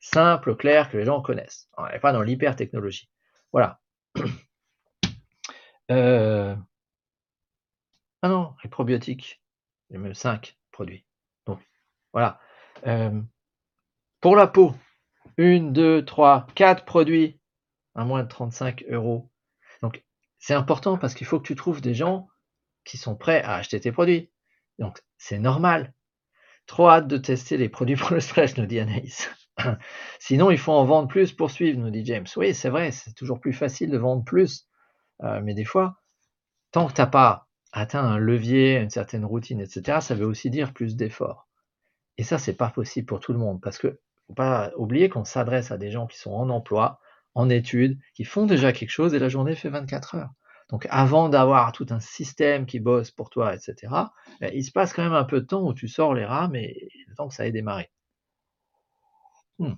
simples, 0.00 0.56
claires, 0.56 0.90
que 0.90 0.96
les 0.96 1.04
gens 1.04 1.20
connaissent. 1.22 1.68
On 1.76 1.86
n'est 1.86 1.98
pas 1.98 2.12
dans 2.12 2.22
l'hyper-technologie. 2.22 3.10
Voilà. 3.52 3.80
Euh, 5.90 6.54
ah 8.20 8.28
non, 8.28 8.54
les 8.62 8.68
probiotiques, 8.68 9.42
j'ai 9.90 9.96
même 9.96 10.12
5 10.12 10.58
produits. 10.70 11.06
Donc, 11.46 11.60
voilà. 12.12 12.38
Euh, 12.86 13.22
pour 14.20 14.36
la 14.36 14.46
peau, 14.46 14.74
1, 15.38 15.70
2, 15.72 16.04
3, 16.04 16.46
4 16.54 16.84
produits 16.84 17.40
à 17.94 18.04
moins 18.04 18.22
de 18.22 18.28
35 18.28 18.84
euros. 18.90 19.30
Donc, 19.82 20.04
c'est 20.38 20.54
important 20.54 20.98
parce 20.98 21.14
qu'il 21.14 21.26
faut 21.26 21.40
que 21.40 21.46
tu 21.46 21.54
trouves 21.54 21.80
des 21.80 21.94
gens 21.94 22.28
qui 22.84 22.96
sont 22.96 23.16
prêts 23.16 23.42
à 23.42 23.54
acheter 23.54 23.80
tes 23.80 23.92
produits. 23.92 24.30
Donc, 24.78 25.02
c'est 25.16 25.38
normal. 25.38 25.94
Trop 26.66 26.88
hâte 26.88 27.08
de 27.08 27.16
tester 27.16 27.56
les 27.56 27.68
produits 27.68 27.96
pour 27.96 28.10
le 28.12 28.20
stress, 28.20 28.56
nous 28.56 28.66
dit 28.66 28.80
Anaïs. 28.80 29.30
Sinon, 30.18 30.50
il 30.50 30.58
faut 30.58 30.72
en 30.72 30.84
vendre 30.84 31.08
plus 31.08 31.32
pour 31.32 31.50
suivre, 31.50 31.78
nous 31.78 31.90
dit 31.90 32.04
James. 32.04 32.26
Oui, 32.36 32.54
c'est 32.54 32.70
vrai, 32.70 32.90
c'est 32.90 33.14
toujours 33.14 33.40
plus 33.40 33.52
facile 33.52 33.90
de 33.90 33.98
vendre 33.98 34.24
plus. 34.24 34.66
Euh, 35.22 35.40
mais 35.42 35.54
des 35.54 35.64
fois, 35.64 35.96
tant 36.72 36.86
que 36.86 36.92
tu 36.92 37.00
n'as 37.00 37.06
pas 37.06 37.48
atteint 37.72 38.04
un 38.04 38.18
levier, 38.18 38.76
une 38.76 38.90
certaine 38.90 39.24
routine, 39.24 39.60
etc., 39.60 39.98
ça 40.00 40.14
veut 40.14 40.26
aussi 40.26 40.50
dire 40.50 40.72
plus 40.72 40.96
d'efforts. 40.96 41.48
Et 42.16 42.24
ça, 42.24 42.38
c'est 42.38 42.56
pas 42.56 42.70
possible 42.70 43.06
pour 43.06 43.20
tout 43.20 43.32
le 43.32 43.38
monde, 43.38 43.60
parce 43.60 43.78
que 43.78 44.00
faut 44.26 44.34
pas 44.34 44.72
oublier 44.76 45.08
qu'on 45.08 45.24
s'adresse 45.24 45.70
à 45.70 45.78
des 45.78 45.90
gens 45.90 46.06
qui 46.06 46.18
sont 46.18 46.32
en 46.32 46.50
emploi, 46.50 47.00
en 47.34 47.48
études, 47.48 47.98
qui 48.14 48.24
font 48.24 48.46
déjà 48.46 48.72
quelque 48.72 48.90
chose, 48.90 49.14
et 49.14 49.18
la 49.18 49.28
journée 49.28 49.54
fait 49.54 49.70
24 49.70 50.16
heures. 50.16 50.30
Donc 50.70 50.86
avant 50.90 51.30
d'avoir 51.30 51.72
tout 51.72 51.86
un 51.90 52.00
système 52.00 52.66
qui 52.66 52.78
bosse 52.78 53.10
pour 53.10 53.30
toi, 53.30 53.54
etc., 53.54 53.74
ben, 54.40 54.50
il 54.52 54.64
se 54.64 54.72
passe 54.72 54.92
quand 54.92 55.02
même 55.02 55.14
un 55.14 55.24
peu 55.24 55.40
de 55.40 55.46
temps 55.46 55.62
où 55.66 55.72
tu 55.72 55.88
sors 55.88 56.12
les 56.12 56.26
rames 56.26 56.54
et 56.56 56.90
le 57.06 57.14
temps 57.14 57.28
que 57.28 57.34
ça 57.34 57.46
ait 57.46 57.52
démarré. 57.52 57.90
Hmm. 59.58 59.74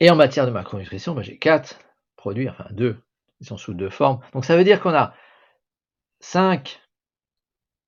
Et 0.00 0.10
en 0.10 0.16
matière 0.16 0.46
de 0.46 0.52
macronutrition, 0.52 1.14
ben, 1.14 1.22
j'ai 1.22 1.38
quatre 1.38 1.78
produits, 2.16 2.48
enfin 2.48 2.66
deux, 2.70 3.02
ils 3.40 3.46
sont 3.46 3.56
sous 3.56 3.74
deux 3.74 3.90
formes. 3.90 4.20
Donc 4.32 4.44
ça 4.44 4.56
veut 4.56 4.64
dire 4.64 4.80
qu'on 4.80 4.94
a 4.94 5.14
5, 6.20 6.80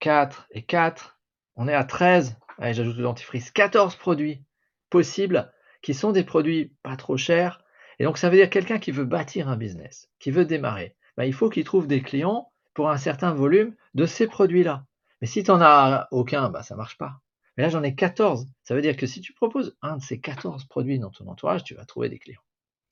4 0.00 0.48
et 0.50 0.62
4. 0.62 1.18
On 1.56 1.68
est 1.68 1.74
à 1.74 1.84
13. 1.84 2.36
Allez, 2.58 2.74
j'ajoute 2.74 2.96
le 2.96 3.02
dentifrice. 3.02 3.50
14 3.50 3.96
produits 3.96 4.44
possibles 4.88 5.52
qui 5.82 5.94
sont 5.94 6.12
des 6.12 6.24
produits 6.24 6.74
pas 6.82 6.96
trop 6.96 7.16
chers. 7.16 7.62
Et 7.98 8.04
donc 8.04 8.18
ça 8.18 8.30
veut 8.30 8.36
dire 8.36 8.50
quelqu'un 8.50 8.78
qui 8.78 8.92
veut 8.92 9.04
bâtir 9.04 9.48
un 9.48 9.56
business, 9.56 10.08
qui 10.18 10.30
veut 10.30 10.44
démarrer. 10.44 10.96
Ben, 11.16 11.24
il 11.24 11.34
faut 11.34 11.50
qu'il 11.50 11.64
trouve 11.64 11.86
des 11.86 12.02
clients 12.02 12.52
pour 12.74 12.90
un 12.90 12.96
certain 12.96 13.32
volume 13.32 13.74
de 13.94 14.06
ces 14.06 14.26
produits-là. 14.26 14.84
Mais 15.20 15.26
si 15.26 15.42
tu 15.42 15.50
n'en 15.50 15.60
as 15.60 16.08
aucun, 16.10 16.48
ben, 16.50 16.62
ça 16.62 16.74
ne 16.74 16.78
marche 16.78 16.96
pas. 16.96 17.20
Mais 17.56 17.64
là, 17.64 17.68
j'en 17.68 17.82
ai 17.82 17.94
14. 17.94 18.48
Ça 18.62 18.74
veut 18.74 18.82
dire 18.82 18.96
que 18.96 19.06
si 19.06 19.20
tu 19.20 19.32
proposes 19.32 19.76
un 19.82 19.96
de 19.96 20.02
ces 20.02 20.20
14 20.20 20.64
produits 20.66 20.98
dans 20.98 21.10
ton 21.10 21.26
entourage, 21.28 21.64
tu 21.64 21.74
vas 21.74 21.84
trouver 21.84 22.08
des 22.08 22.18
clients. 22.18 22.42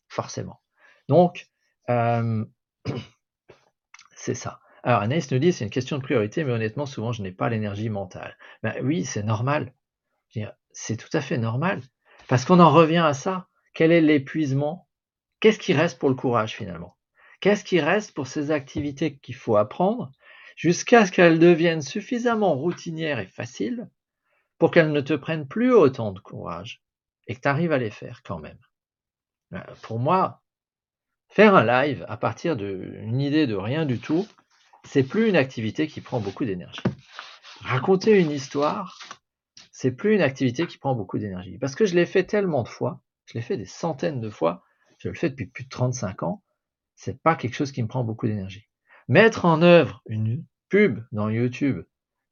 Forcément. 0.08 0.60
Donc, 1.08 1.48
euh, 1.90 2.44
c'est 4.16 4.34
ça. 4.34 4.60
Alors 4.82 5.02
Anaïs 5.02 5.30
nous 5.30 5.38
dit 5.38 5.52
c'est 5.52 5.64
une 5.64 5.70
question 5.70 5.98
de 5.98 6.02
priorité, 6.02 6.44
mais 6.44 6.52
honnêtement, 6.52 6.86
souvent 6.86 7.12
je 7.12 7.22
n'ai 7.22 7.32
pas 7.32 7.48
l'énergie 7.48 7.88
mentale. 7.88 8.36
Ben 8.62 8.74
oui, 8.82 9.04
c'est 9.04 9.22
normal. 9.22 9.74
C'est 10.72 10.96
tout 10.96 11.14
à 11.16 11.20
fait 11.20 11.38
normal. 11.38 11.82
Parce 12.28 12.44
qu'on 12.44 12.60
en 12.60 12.70
revient 12.70 12.98
à 12.98 13.14
ça. 13.14 13.48
Quel 13.74 13.92
est 13.92 14.00
l'épuisement? 14.00 14.88
Qu'est-ce 15.40 15.58
qui 15.58 15.72
reste 15.72 15.98
pour 15.98 16.08
le 16.08 16.14
courage 16.14 16.54
finalement? 16.54 16.96
Qu'est-ce 17.40 17.64
qui 17.64 17.80
reste 17.80 18.12
pour 18.12 18.26
ces 18.26 18.50
activités 18.50 19.16
qu'il 19.18 19.34
faut 19.34 19.56
apprendre 19.56 20.10
jusqu'à 20.56 21.06
ce 21.06 21.12
qu'elles 21.12 21.38
deviennent 21.38 21.82
suffisamment 21.82 22.54
routinières 22.54 23.20
et 23.20 23.26
faciles 23.26 23.88
pour 24.58 24.70
qu'elles 24.70 24.92
ne 24.92 25.00
te 25.00 25.14
prennent 25.14 25.48
plus 25.48 25.72
autant 25.72 26.12
de 26.12 26.20
courage 26.20 26.82
et 27.26 27.34
que 27.34 27.40
tu 27.40 27.48
arrives 27.48 27.72
à 27.72 27.78
les 27.78 27.90
faire 27.90 28.22
quand 28.22 28.38
même. 28.38 28.58
Ben, 29.50 29.64
pour 29.82 29.98
moi, 29.98 30.42
Faire 31.28 31.54
un 31.54 31.64
live 31.64 32.04
à 32.08 32.16
partir 32.16 32.56
d'une 32.56 33.20
idée 33.20 33.46
de 33.46 33.54
rien 33.54 33.84
du 33.84 33.98
tout, 33.98 34.26
c'est 34.84 35.02
plus 35.02 35.28
une 35.28 35.36
activité 35.36 35.86
qui 35.86 36.00
prend 36.00 36.20
beaucoup 36.20 36.44
d'énergie. 36.44 36.82
Raconter 37.60 38.18
une 38.18 38.30
histoire, 38.30 38.98
c'est 39.70 39.92
plus 39.92 40.14
une 40.14 40.22
activité 40.22 40.66
qui 40.66 40.78
prend 40.78 40.94
beaucoup 40.94 41.18
d'énergie. 41.18 41.58
Parce 41.58 41.74
que 41.74 41.84
je 41.84 41.94
l'ai 41.94 42.06
fait 42.06 42.24
tellement 42.24 42.62
de 42.62 42.68
fois, 42.68 43.02
je 43.26 43.34
l'ai 43.34 43.42
fait 43.42 43.56
des 43.56 43.66
centaines 43.66 44.20
de 44.20 44.30
fois, 44.30 44.64
je 44.98 45.08
le 45.08 45.14
fais 45.14 45.28
depuis 45.28 45.46
plus 45.46 45.64
de 45.64 45.68
35 45.68 46.22
ans, 46.22 46.42
c'est 46.96 47.20
pas 47.22 47.36
quelque 47.36 47.54
chose 47.54 47.72
qui 47.72 47.82
me 47.82 47.88
prend 47.88 48.04
beaucoup 48.04 48.26
d'énergie. 48.26 48.66
Mettre 49.06 49.44
en 49.44 49.62
œuvre 49.62 50.02
une 50.06 50.44
pub 50.70 51.04
dans 51.12 51.28
YouTube, 51.28 51.84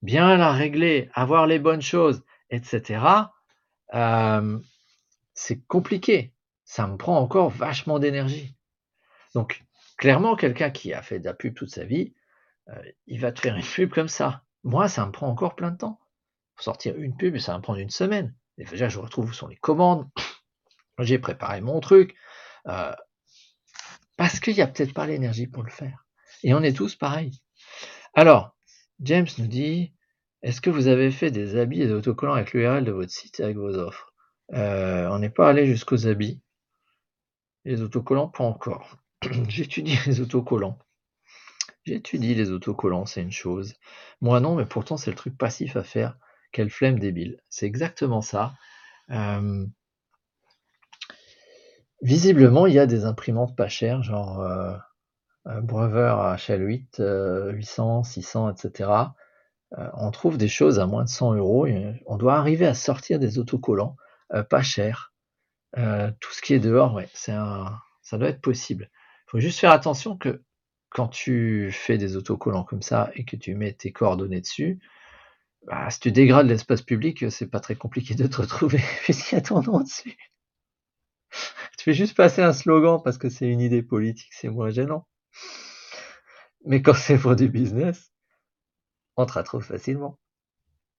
bien 0.02 0.36
la 0.36 0.52
régler, 0.52 1.10
avoir 1.14 1.46
les 1.46 1.58
bonnes 1.58 1.82
choses, 1.82 2.22
etc., 2.50 3.02
euh, 3.94 4.58
c'est 5.34 5.64
compliqué. 5.66 6.32
Ça 6.64 6.86
me 6.86 6.96
prend 6.96 7.18
encore 7.18 7.50
vachement 7.50 7.98
d'énergie. 7.98 8.56
Donc, 9.34 9.64
clairement, 9.96 10.34
quelqu'un 10.34 10.70
qui 10.70 10.92
a 10.92 11.02
fait 11.02 11.20
de 11.20 11.24
la 11.24 11.34
pub 11.34 11.54
toute 11.54 11.70
sa 11.70 11.84
vie, 11.84 12.14
euh, 12.68 12.82
il 13.06 13.20
va 13.20 13.32
te 13.32 13.40
faire 13.40 13.56
une 13.56 13.62
pub 13.62 13.92
comme 13.92 14.08
ça. 14.08 14.42
Moi, 14.64 14.88
ça 14.88 15.06
me 15.06 15.12
prend 15.12 15.28
encore 15.28 15.54
plein 15.54 15.70
de 15.70 15.76
temps. 15.76 16.00
Pour 16.54 16.64
sortir 16.64 16.96
une 16.96 17.16
pub, 17.16 17.36
ça 17.38 17.52
va 17.52 17.58
me 17.58 17.62
prendre 17.62 17.78
une 17.78 17.90
semaine. 17.90 18.34
Et 18.58 18.64
déjà, 18.64 18.88
je 18.88 18.98
retrouve 18.98 19.28
où 19.28 19.32
sont 19.32 19.46
les 19.46 19.56
commandes. 19.56 20.08
J'ai 20.98 21.18
préparé 21.18 21.60
mon 21.60 21.80
truc. 21.80 22.16
Euh, 22.66 22.94
parce 24.16 24.40
qu'il 24.40 24.54
n'y 24.54 24.62
a 24.62 24.66
peut-être 24.66 24.94
pas 24.94 25.06
l'énergie 25.06 25.46
pour 25.46 25.62
le 25.62 25.70
faire. 25.70 26.06
Et 26.42 26.54
on 26.54 26.62
est 26.62 26.76
tous 26.76 26.96
pareils. 26.96 27.42
Alors, 28.14 28.55
James 29.00 29.26
nous 29.38 29.46
dit, 29.46 29.92
est-ce 30.42 30.60
que 30.60 30.70
vous 30.70 30.86
avez 30.86 31.10
fait 31.10 31.30
des 31.30 31.56
habits 31.56 31.82
et 31.82 31.86
des 31.86 31.92
autocollants 31.92 32.34
avec 32.34 32.52
l'URL 32.52 32.84
de 32.84 32.92
votre 32.92 33.10
site 33.10 33.40
avec 33.40 33.56
vos 33.56 33.74
offres? 33.76 34.14
Euh, 34.52 35.08
On 35.10 35.18
n'est 35.18 35.30
pas 35.30 35.48
allé 35.48 35.66
jusqu'aux 35.66 36.06
habits. 36.06 36.40
Les 37.64 37.82
autocollants, 37.82 38.28
pas 38.28 38.44
encore. 38.44 38.96
J'étudie 39.48 39.98
les 40.06 40.20
autocollants. 40.20 40.78
J'étudie 41.84 42.34
les 42.34 42.50
autocollants, 42.50 43.06
c'est 43.06 43.22
une 43.22 43.32
chose. 43.32 43.74
Moi 44.20 44.40
non, 44.40 44.56
mais 44.56 44.66
pourtant 44.66 44.96
c'est 44.96 45.10
le 45.10 45.16
truc 45.16 45.36
passif 45.36 45.76
à 45.76 45.84
faire. 45.84 46.18
Quelle 46.52 46.70
flemme 46.70 46.98
débile. 46.98 47.40
C'est 47.48 47.66
exactement 47.66 48.22
ça. 48.22 48.54
Euh, 49.10 49.66
visiblement, 52.02 52.66
il 52.66 52.74
y 52.74 52.78
a 52.78 52.86
des 52.86 53.04
imprimantes 53.04 53.56
pas 53.56 53.68
chères, 53.68 54.02
genre 54.02 54.40
euh, 54.40 54.76
Brother 55.62 56.36
HL8, 56.36 57.50
800, 57.52 58.02
600, 58.02 58.50
etc. 58.50 58.90
on 59.94 60.10
trouve 60.10 60.38
des 60.38 60.48
choses 60.48 60.78
à 60.78 60.86
moins 60.86 61.04
de 61.04 61.08
100 61.08 61.34
euros. 61.34 61.66
On 62.06 62.16
doit 62.16 62.36
arriver 62.36 62.66
à 62.66 62.74
sortir 62.74 63.18
des 63.18 63.38
autocollants 63.38 63.96
pas 64.50 64.62
chers. 64.62 65.12
tout 65.74 66.32
ce 66.32 66.42
qui 66.42 66.54
est 66.54 66.58
dehors, 66.58 66.94
ouais, 66.94 67.08
c'est 67.14 67.32
un, 67.32 67.78
ça 68.02 68.18
doit 68.18 68.28
être 68.28 68.40
possible. 68.40 68.90
Il 69.26 69.30
faut 69.30 69.40
juste 69.40 69.58
faire 69.58 69.72
attention 69.72 70.16
que 70.16 70.42
quand 70.90 71.08
tu 71.08 71.70
fais 71.72 71.98
des 71.98 72.16
autocollants 72.16 72.62
comme 72.64 72.82
ça 72.82 73.10
et 73.14 73.24
que 73.24 73.34
tu 73.34 73.54
mets 73.56 73.72
tes 73.72 73.90
coordonnées 73.90 74.40
dessus, 74.40 74.78
bah, 75.66 75.90
si 75.90 75.98
tu 75.98 76.12
dégrades 76.12 76.46
l'espace 76.46 76.82
public, 76.82 77.30
c'est 77.30 77.48
pas 77.50 77.58
très 77.58 77.74
compliqué 77.74 78.14
de 78.14 78.26
te 78.28 78.36
retrouver 78.42 78.80
puisqu'il 79.02 79.34
y 79.34 79.38
a 79.38 79.42
ton 79.42 79.60
nom 79.62 79.80
dessus. 79.80 80.16
tu 81.78 81.84
fais 81.84 81.94
juste 81.94 82.16
passer 82.16 82.42
un 82.42 82.52
slogan 82.52 83.00
parce 83.02 83.18
que 83.18 83.28
c'est 83.28 83.48
une 83.48 83.60
idée 83.60 83.82
politique, 83.82 84.32
c'est 84.32 84.48
moins 84.48 84.70
gênant. 84.70 85.06
Mais 86.66 86.82
quand 86.82 86.94
c'est 86.94 87.16
pour 87.16 87.36
du 87.36 87.48
business, 87.48 88.12
on 89.16 89.24
te 89.24 89.32
retrouve 89.32 89.64
facilement. 89.64 90.18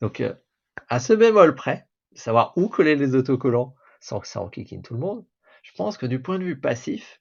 Donc, 0.02 0.22
euh, 0.22 0.34
à 0.88 1.00
ce 1.00 1.14
bémol 1.14 1.56
près, 1.56 1.88
savoir 2.14 2.54
où 2.58 2.70
coller 2.70 2.96
les 2.96 3.16
autocollants 3.16 3.76
sans 4.00 4.20
que 4.20 4.28
ça 4.28 4.42
enquiquine 4.42 4.82
tout 4.82 4.94
le 4.94 5.02
monde, 5.02 5.26
je 5.64 5.72
pense 5.74 5.98
que 5.98 6.06
du 6.06 6.22
point 6.22 6.40
de 6.40 6.46
vue 6.46 6.60
passif, 6.60 7.20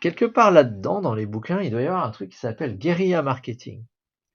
quelque 0.00 0.26
part 0.26 0.50
là-dedans, 0.50 1.00
dans 1.00 1.14
les 1.14 1.24
bouquins, 1.24 1.62
il 1.62 1.70
doit 1.70 1.80
y 1.80 1.86
avoir 1.86 2.04
un 2.04 2.10
truc 2.10 2.30
qui 2.30 2.38
s'appelle 2.38 2.76
guérilla 2.76 3.22
marketing. 3.22 3.84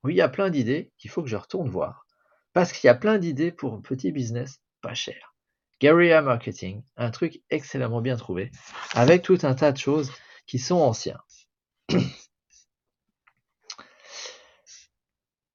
Oui, 0.04 0.14
il 0.14 0.18
y 0.18 0.22
a 0.22 0.30
plein 0.30 0.50
d'idées 0.50 0.92
qu'il 0.98 1.12
faut 1.12 1.22
que 1.22 1.30
je 1.30 1.38
retourne 1.38 1.70
voir. 1.70 2.08
Parce 2.54 2.74
qu'il 2.74 2.88
y 2.88 2.90
a 2.90 2.96
plein 2.96 3.20
d'idées 3.20 3.52
pour 3.52 3.76
un 3.76 3.82
petit 3.82 4.12
business 4.12 4.60
pas 4.82 4.96
cher. 4.96 5.36
Guerrilla 5.80 6.22
marketing, 6.22 6.84
un 6.98 7.12
truc 7.12 7.42
excellemment 7.50 8.02
bien 8.02 8.16
trouvé, 8.16 8.52
avec 8.94 9.22
tout 9.22 9.38
un 9.44 9.54
tas 9.54 9.72
de 9.72 9.78
choses 9.78 10.12
qui 10.48 10.58
sont 10.58 10.78
anciens. 10.78 11.22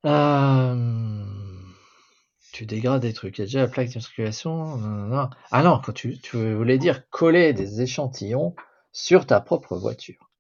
Euh, 0.07 1.25
tu 2.53 2.64
dégrades 2.64 3.03
des 3.03 3.12
trucs. 3.12 3.38
Il 3.38 3.42
y 3.42 3.45
a 3.45 3.47
déjà 3.47 3.61
la 3.61 3.69
plaque 3.69 3.88
d'immatriculation. 3.88 4.81
Ah 5.51 5.62
non, 5.62 5.81
quand 5.85 5.92
tu, 5.92 6.19
tu 6.19 6.55
voulais 6.55 6.79
dire 6.79 7.09
coller 7.11 7.53
des 7.53 7.83
échantillons 7.83 8.55
sur 8.92 9.27
ta 9.27 9.40
propre 9.40 9.77
voiture. 9.77 10.31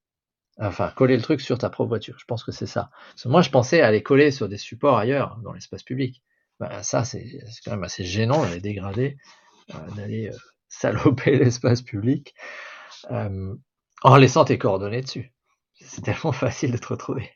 Enfin, 0.58 0.90
coller 0.96 1.16
le 1.16 1.22
truc 1.22 1.40
sur 1.42 1.58
ta 1.58 1.68
propre 1.68 1.88
voiture. 1.88 2.16
Je 2.18 2.24
pense 2.24 2.42
que 2.42 2.52
c'est 2.52 2.66
ça. 2.66 2.90
moi, 3.26 3.42
je 3.42 3.50
pensais 3.50 3.90
les 3.92 4.02
coller 4.02 4.30
sur 4.30 4.48
des 4.48 4.56
supports 4.56 4.96
ailleurs, 4.96 5.38
dans 5.42 5.52
l'espace 5.52 5.82
public. 5.82 6.22
Ben, 6.58 6.82
ça, 6.82 7.04
c'est 7.04 7.40
quand 7.64 7.72
même 7.72 7.84
assez 7.84 8.04
gênant 8.04 8.42
d'aller 8.42 8.60
dégrader, 8.60 9.18
euh, 9.74 9.90
d'aller 9.96 10.28
euh, 10.28 10.36
saloper 10.68 11.36
l'espace 11.38 11.82
public 11.82 12.34
euh, 13.10 13.54
en 14.02 14.16
laissant 14.16 14.46
tes 14.46 14.56
coordonnées 14.56 15.02
dessus. 15.02 15.34
C'est 15.80 16.00
tellement 16.00 16.32
facile 16.32 16.72
de 16.72 16.78
te 16.78 16.88
retrouver. 16.88 17.30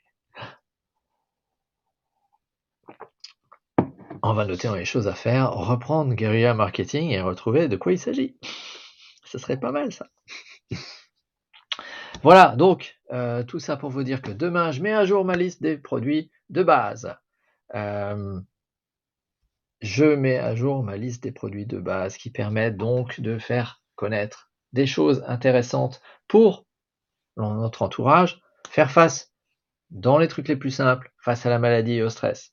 On 4.22 4.35
va 4.35 4.44
noter 4.44 4.68
les 4.74 4.85
choses 4.85 5.09
à 5.09 5.14
faire, 5.14 5.52
reprendre 5.52 6.14
Guerilla 6.14 6.54
Marketing 6.54 7.11
et 7.11 7.20
retrouver 7.20 7.68
de 7.68 7.76
quoi 7.76 7.92
il 7.92 7.98
s'agit. 7.98 8.37
Ce 9.24 9.38
serait 9.38 9.59
pas 9.59 9.72
mal 9.72 9.92
ça. 9.92 10.09
Voilà, 12.22 12.54
donc 12.54 12.98
euh, 13.12 13.42
tout 13.44 13.61
ça 13.61 13.76
pour 13.76 13.88
vous 13.88 14.02
dire 14.02 14.20
que 14.20 14.30
demain, 14.30 14.72
je 14.72 14.83
mets 14.83 14.92
à 14.92 15.06
jour 15.06 15.24
ma 15.24 15.37
liste 15.37 15.62
des 15.62 15.78
produits 15.78 16.30
de 16.50 16.62
base. 16.62 17.16
Euh, 17.74 18.38
je 19.80 20.04
mets 20.04 20.38
à 20.38 20.54
jour 20.54 20.83
ma 20.83 20.98
liste 20.98 21.22
des 21.22 21.33
produits 21.33 21.64
de 21.64 21.78
base 21.78 22.18
qui 22.18 22.30
permettent 22.30 22.76
donc 22.76 23.20
de 23.20 23.38
faire 23.38 23.83
connaître 23.94 24.50
des 24.74 24.87
choses 24.87 25.24
intéressantes 25.26 26.02
pour 26.28 26.66
notre 27.38 27.83
entourage, 27.83 28.42
faire 28.68 28.90
face 28.90 29.33
dans 29.90 30.18
les 30.18 30.28
trucs 30.28 30.48
les 30.48 30.56
plus 30.56 30.70
simples, 30.70 31.11
face 31.18 31.46
à 31.46 31.50
la 31.50 31.59
maladie 31.59 31.94
et 31.94 32.02
au 32.02 32.11
stress. 32.11 32.52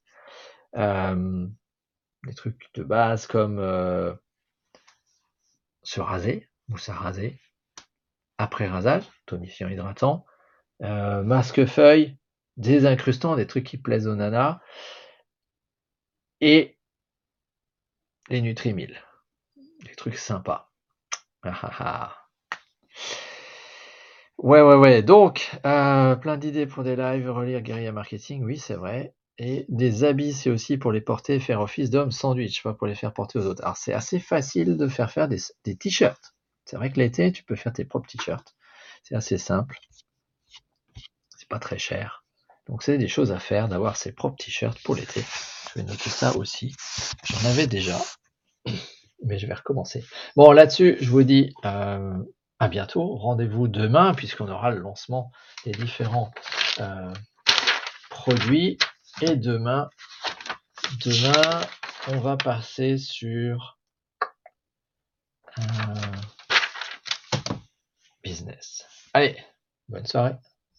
Euh, 0.78 1.48
des 2.28 2.36
trucs 2.36 2.70
de 2.76 2.84
base 2.84 3.26
comme 3.26 3.60
se 5.84 6.02
raser, 6.02 6.50
mousse 6.68 6.90
à 6.90 6.94
raser, 6.94 7.40
après 8.38 8.68
rasage, 8.68 9.04
tonifiant 9.26 9.70
hydratant, 9.70 10.26
euh, 10.84 11.24
masque 11.24 11.66
feuille, 11.66 12.18
désincrustant, 12.58 13.36
des 13.36 13.48
trucs 13.48 13.66
qui 13.66 13.78
plaisent 13.78 14.08
aux 14.08 14.16
nanas, 14.16 14.60
et 16.42 16.78
les 18.30 18.42
Nutrimil, 18.42 19.02
des 19.86 19.96
trucs 19.96 20.18
sympas. 20.18 20.72
Ah, 21.44 21.58
ah, 21.62 21.72
ah. 21.80 22.18
Ouais, 24.38 24.62
ouais, 24.62 24.76
ouais. 24.76 25.02
Donc, 25.02 25.58
euh, 25.66 26.16
plein 26.16 26.38
d'idées 26.38 26.68
pour 26.68 26.84
des 26.84 26.96
lives, 26.96 27.30
relire 27.32 27.62
Guerilla 27.62 27.92
Marketing, 27.92 28.44
oui, 28.44 28.58
c'est 28.58 28.76
vrai. 28.76 29.16
Et 29.40 29.66
des 29.70 30.04
habits, 30.04 30.34
c'est 30.34 30.50
aussi 30.50 30.78
pour 30.78 30.92
les 30.92 31.02
porter 31.02 31.40
faire 31.40 31.62
office 31.62 31.90
d'homme 31.90 32.12
sandwich, 32.12 32.64
pas 32.64 32.74
pour 32.74 32.88
les 32.88 32.96
faire 32.96 33.14
porter 33.14 33.38
aux 33.38 33.46
autres. 33.46 33.64
Alors, 33.64 33.78
c'est 33.78 33.94
assez 33.94 34.20
facile 34.20 34.78
de 34.78 34.88
faire 34.88 35.12
faire 35.12 35.28
des 35.28 35.76
t-shirts. 35.76 36.34
C'est 36.66 36.76
vrai 36.76 36.92
que 36.92 37.00
l'été, 37.00 37.32
tu 37.32 37.44
peux 37.44 37.56
faire 37.56 37.72
tes 37.72 37.86
propres 37.86 38.10
t-shirts. 38.10 38.56
C'est 39.04 39.16
assez 39.16 39.38
simple. 39.38 39.78
C'est 41.38 41.48
pas 41.48 41.60
très 41.60 41.78
cher. 41.78 42.26
Donc 42.68 42.84
c'est 42.84 42.98
des 42.98 43.08
choses 43.08 43.32
à 43.32 43.40
faire, 43.40 43.70
d'avoir 43.70 43.96
ses 43.96 44.12
propres 44.12 44.44
t-shirts 44.44 44.82
pour 44.84 44.96
l'été. 44.96 45.24
Je 45.74 45.80
vais 45.80 45.86
noter 45.86 46.10
ça 46.10 46.36
aussi. 46.36 46.76
J'en 47.24 47.50
avais 47.50 47.68
déjà, 47.68 47.98
mais 49.24 49.40
je 49.40 49.48
vais 49.48 49.54
recommencer. 49.54 50.04
Bon, 50.36 50.52
là-dessus, 50.52 50.98
je 51.00 51.10
vous 51.10 51.24
dis 51.24 51.54
euh, 51.64 52.14
à 52.60 52.68
bientôt. 52.68 53.16
Rendez-vous 53.16 53.70
demain, 53.70 54.14
puisqu'on 54.14 54.50
aura 54.50 54.72
le 54.72 54.80
lancement 54.80 55.32
des 55.64 55.72
différents 55.72 56.32
euh, 56.80 57.14
produits. 58.10 58.78
Et 59.20 59.36
demain, 59.36 59.90
demain, 61.04 61.62
on 62.08 62.20
va 62.20 62.38
passer 62.38 63.00
sur... 63.00 63.80
Euh, 65.58 65.62
business. 68.24 68.86
Allez, 69.16 69.36
bonne 69.90 70.06
soirée. 70.06 70.36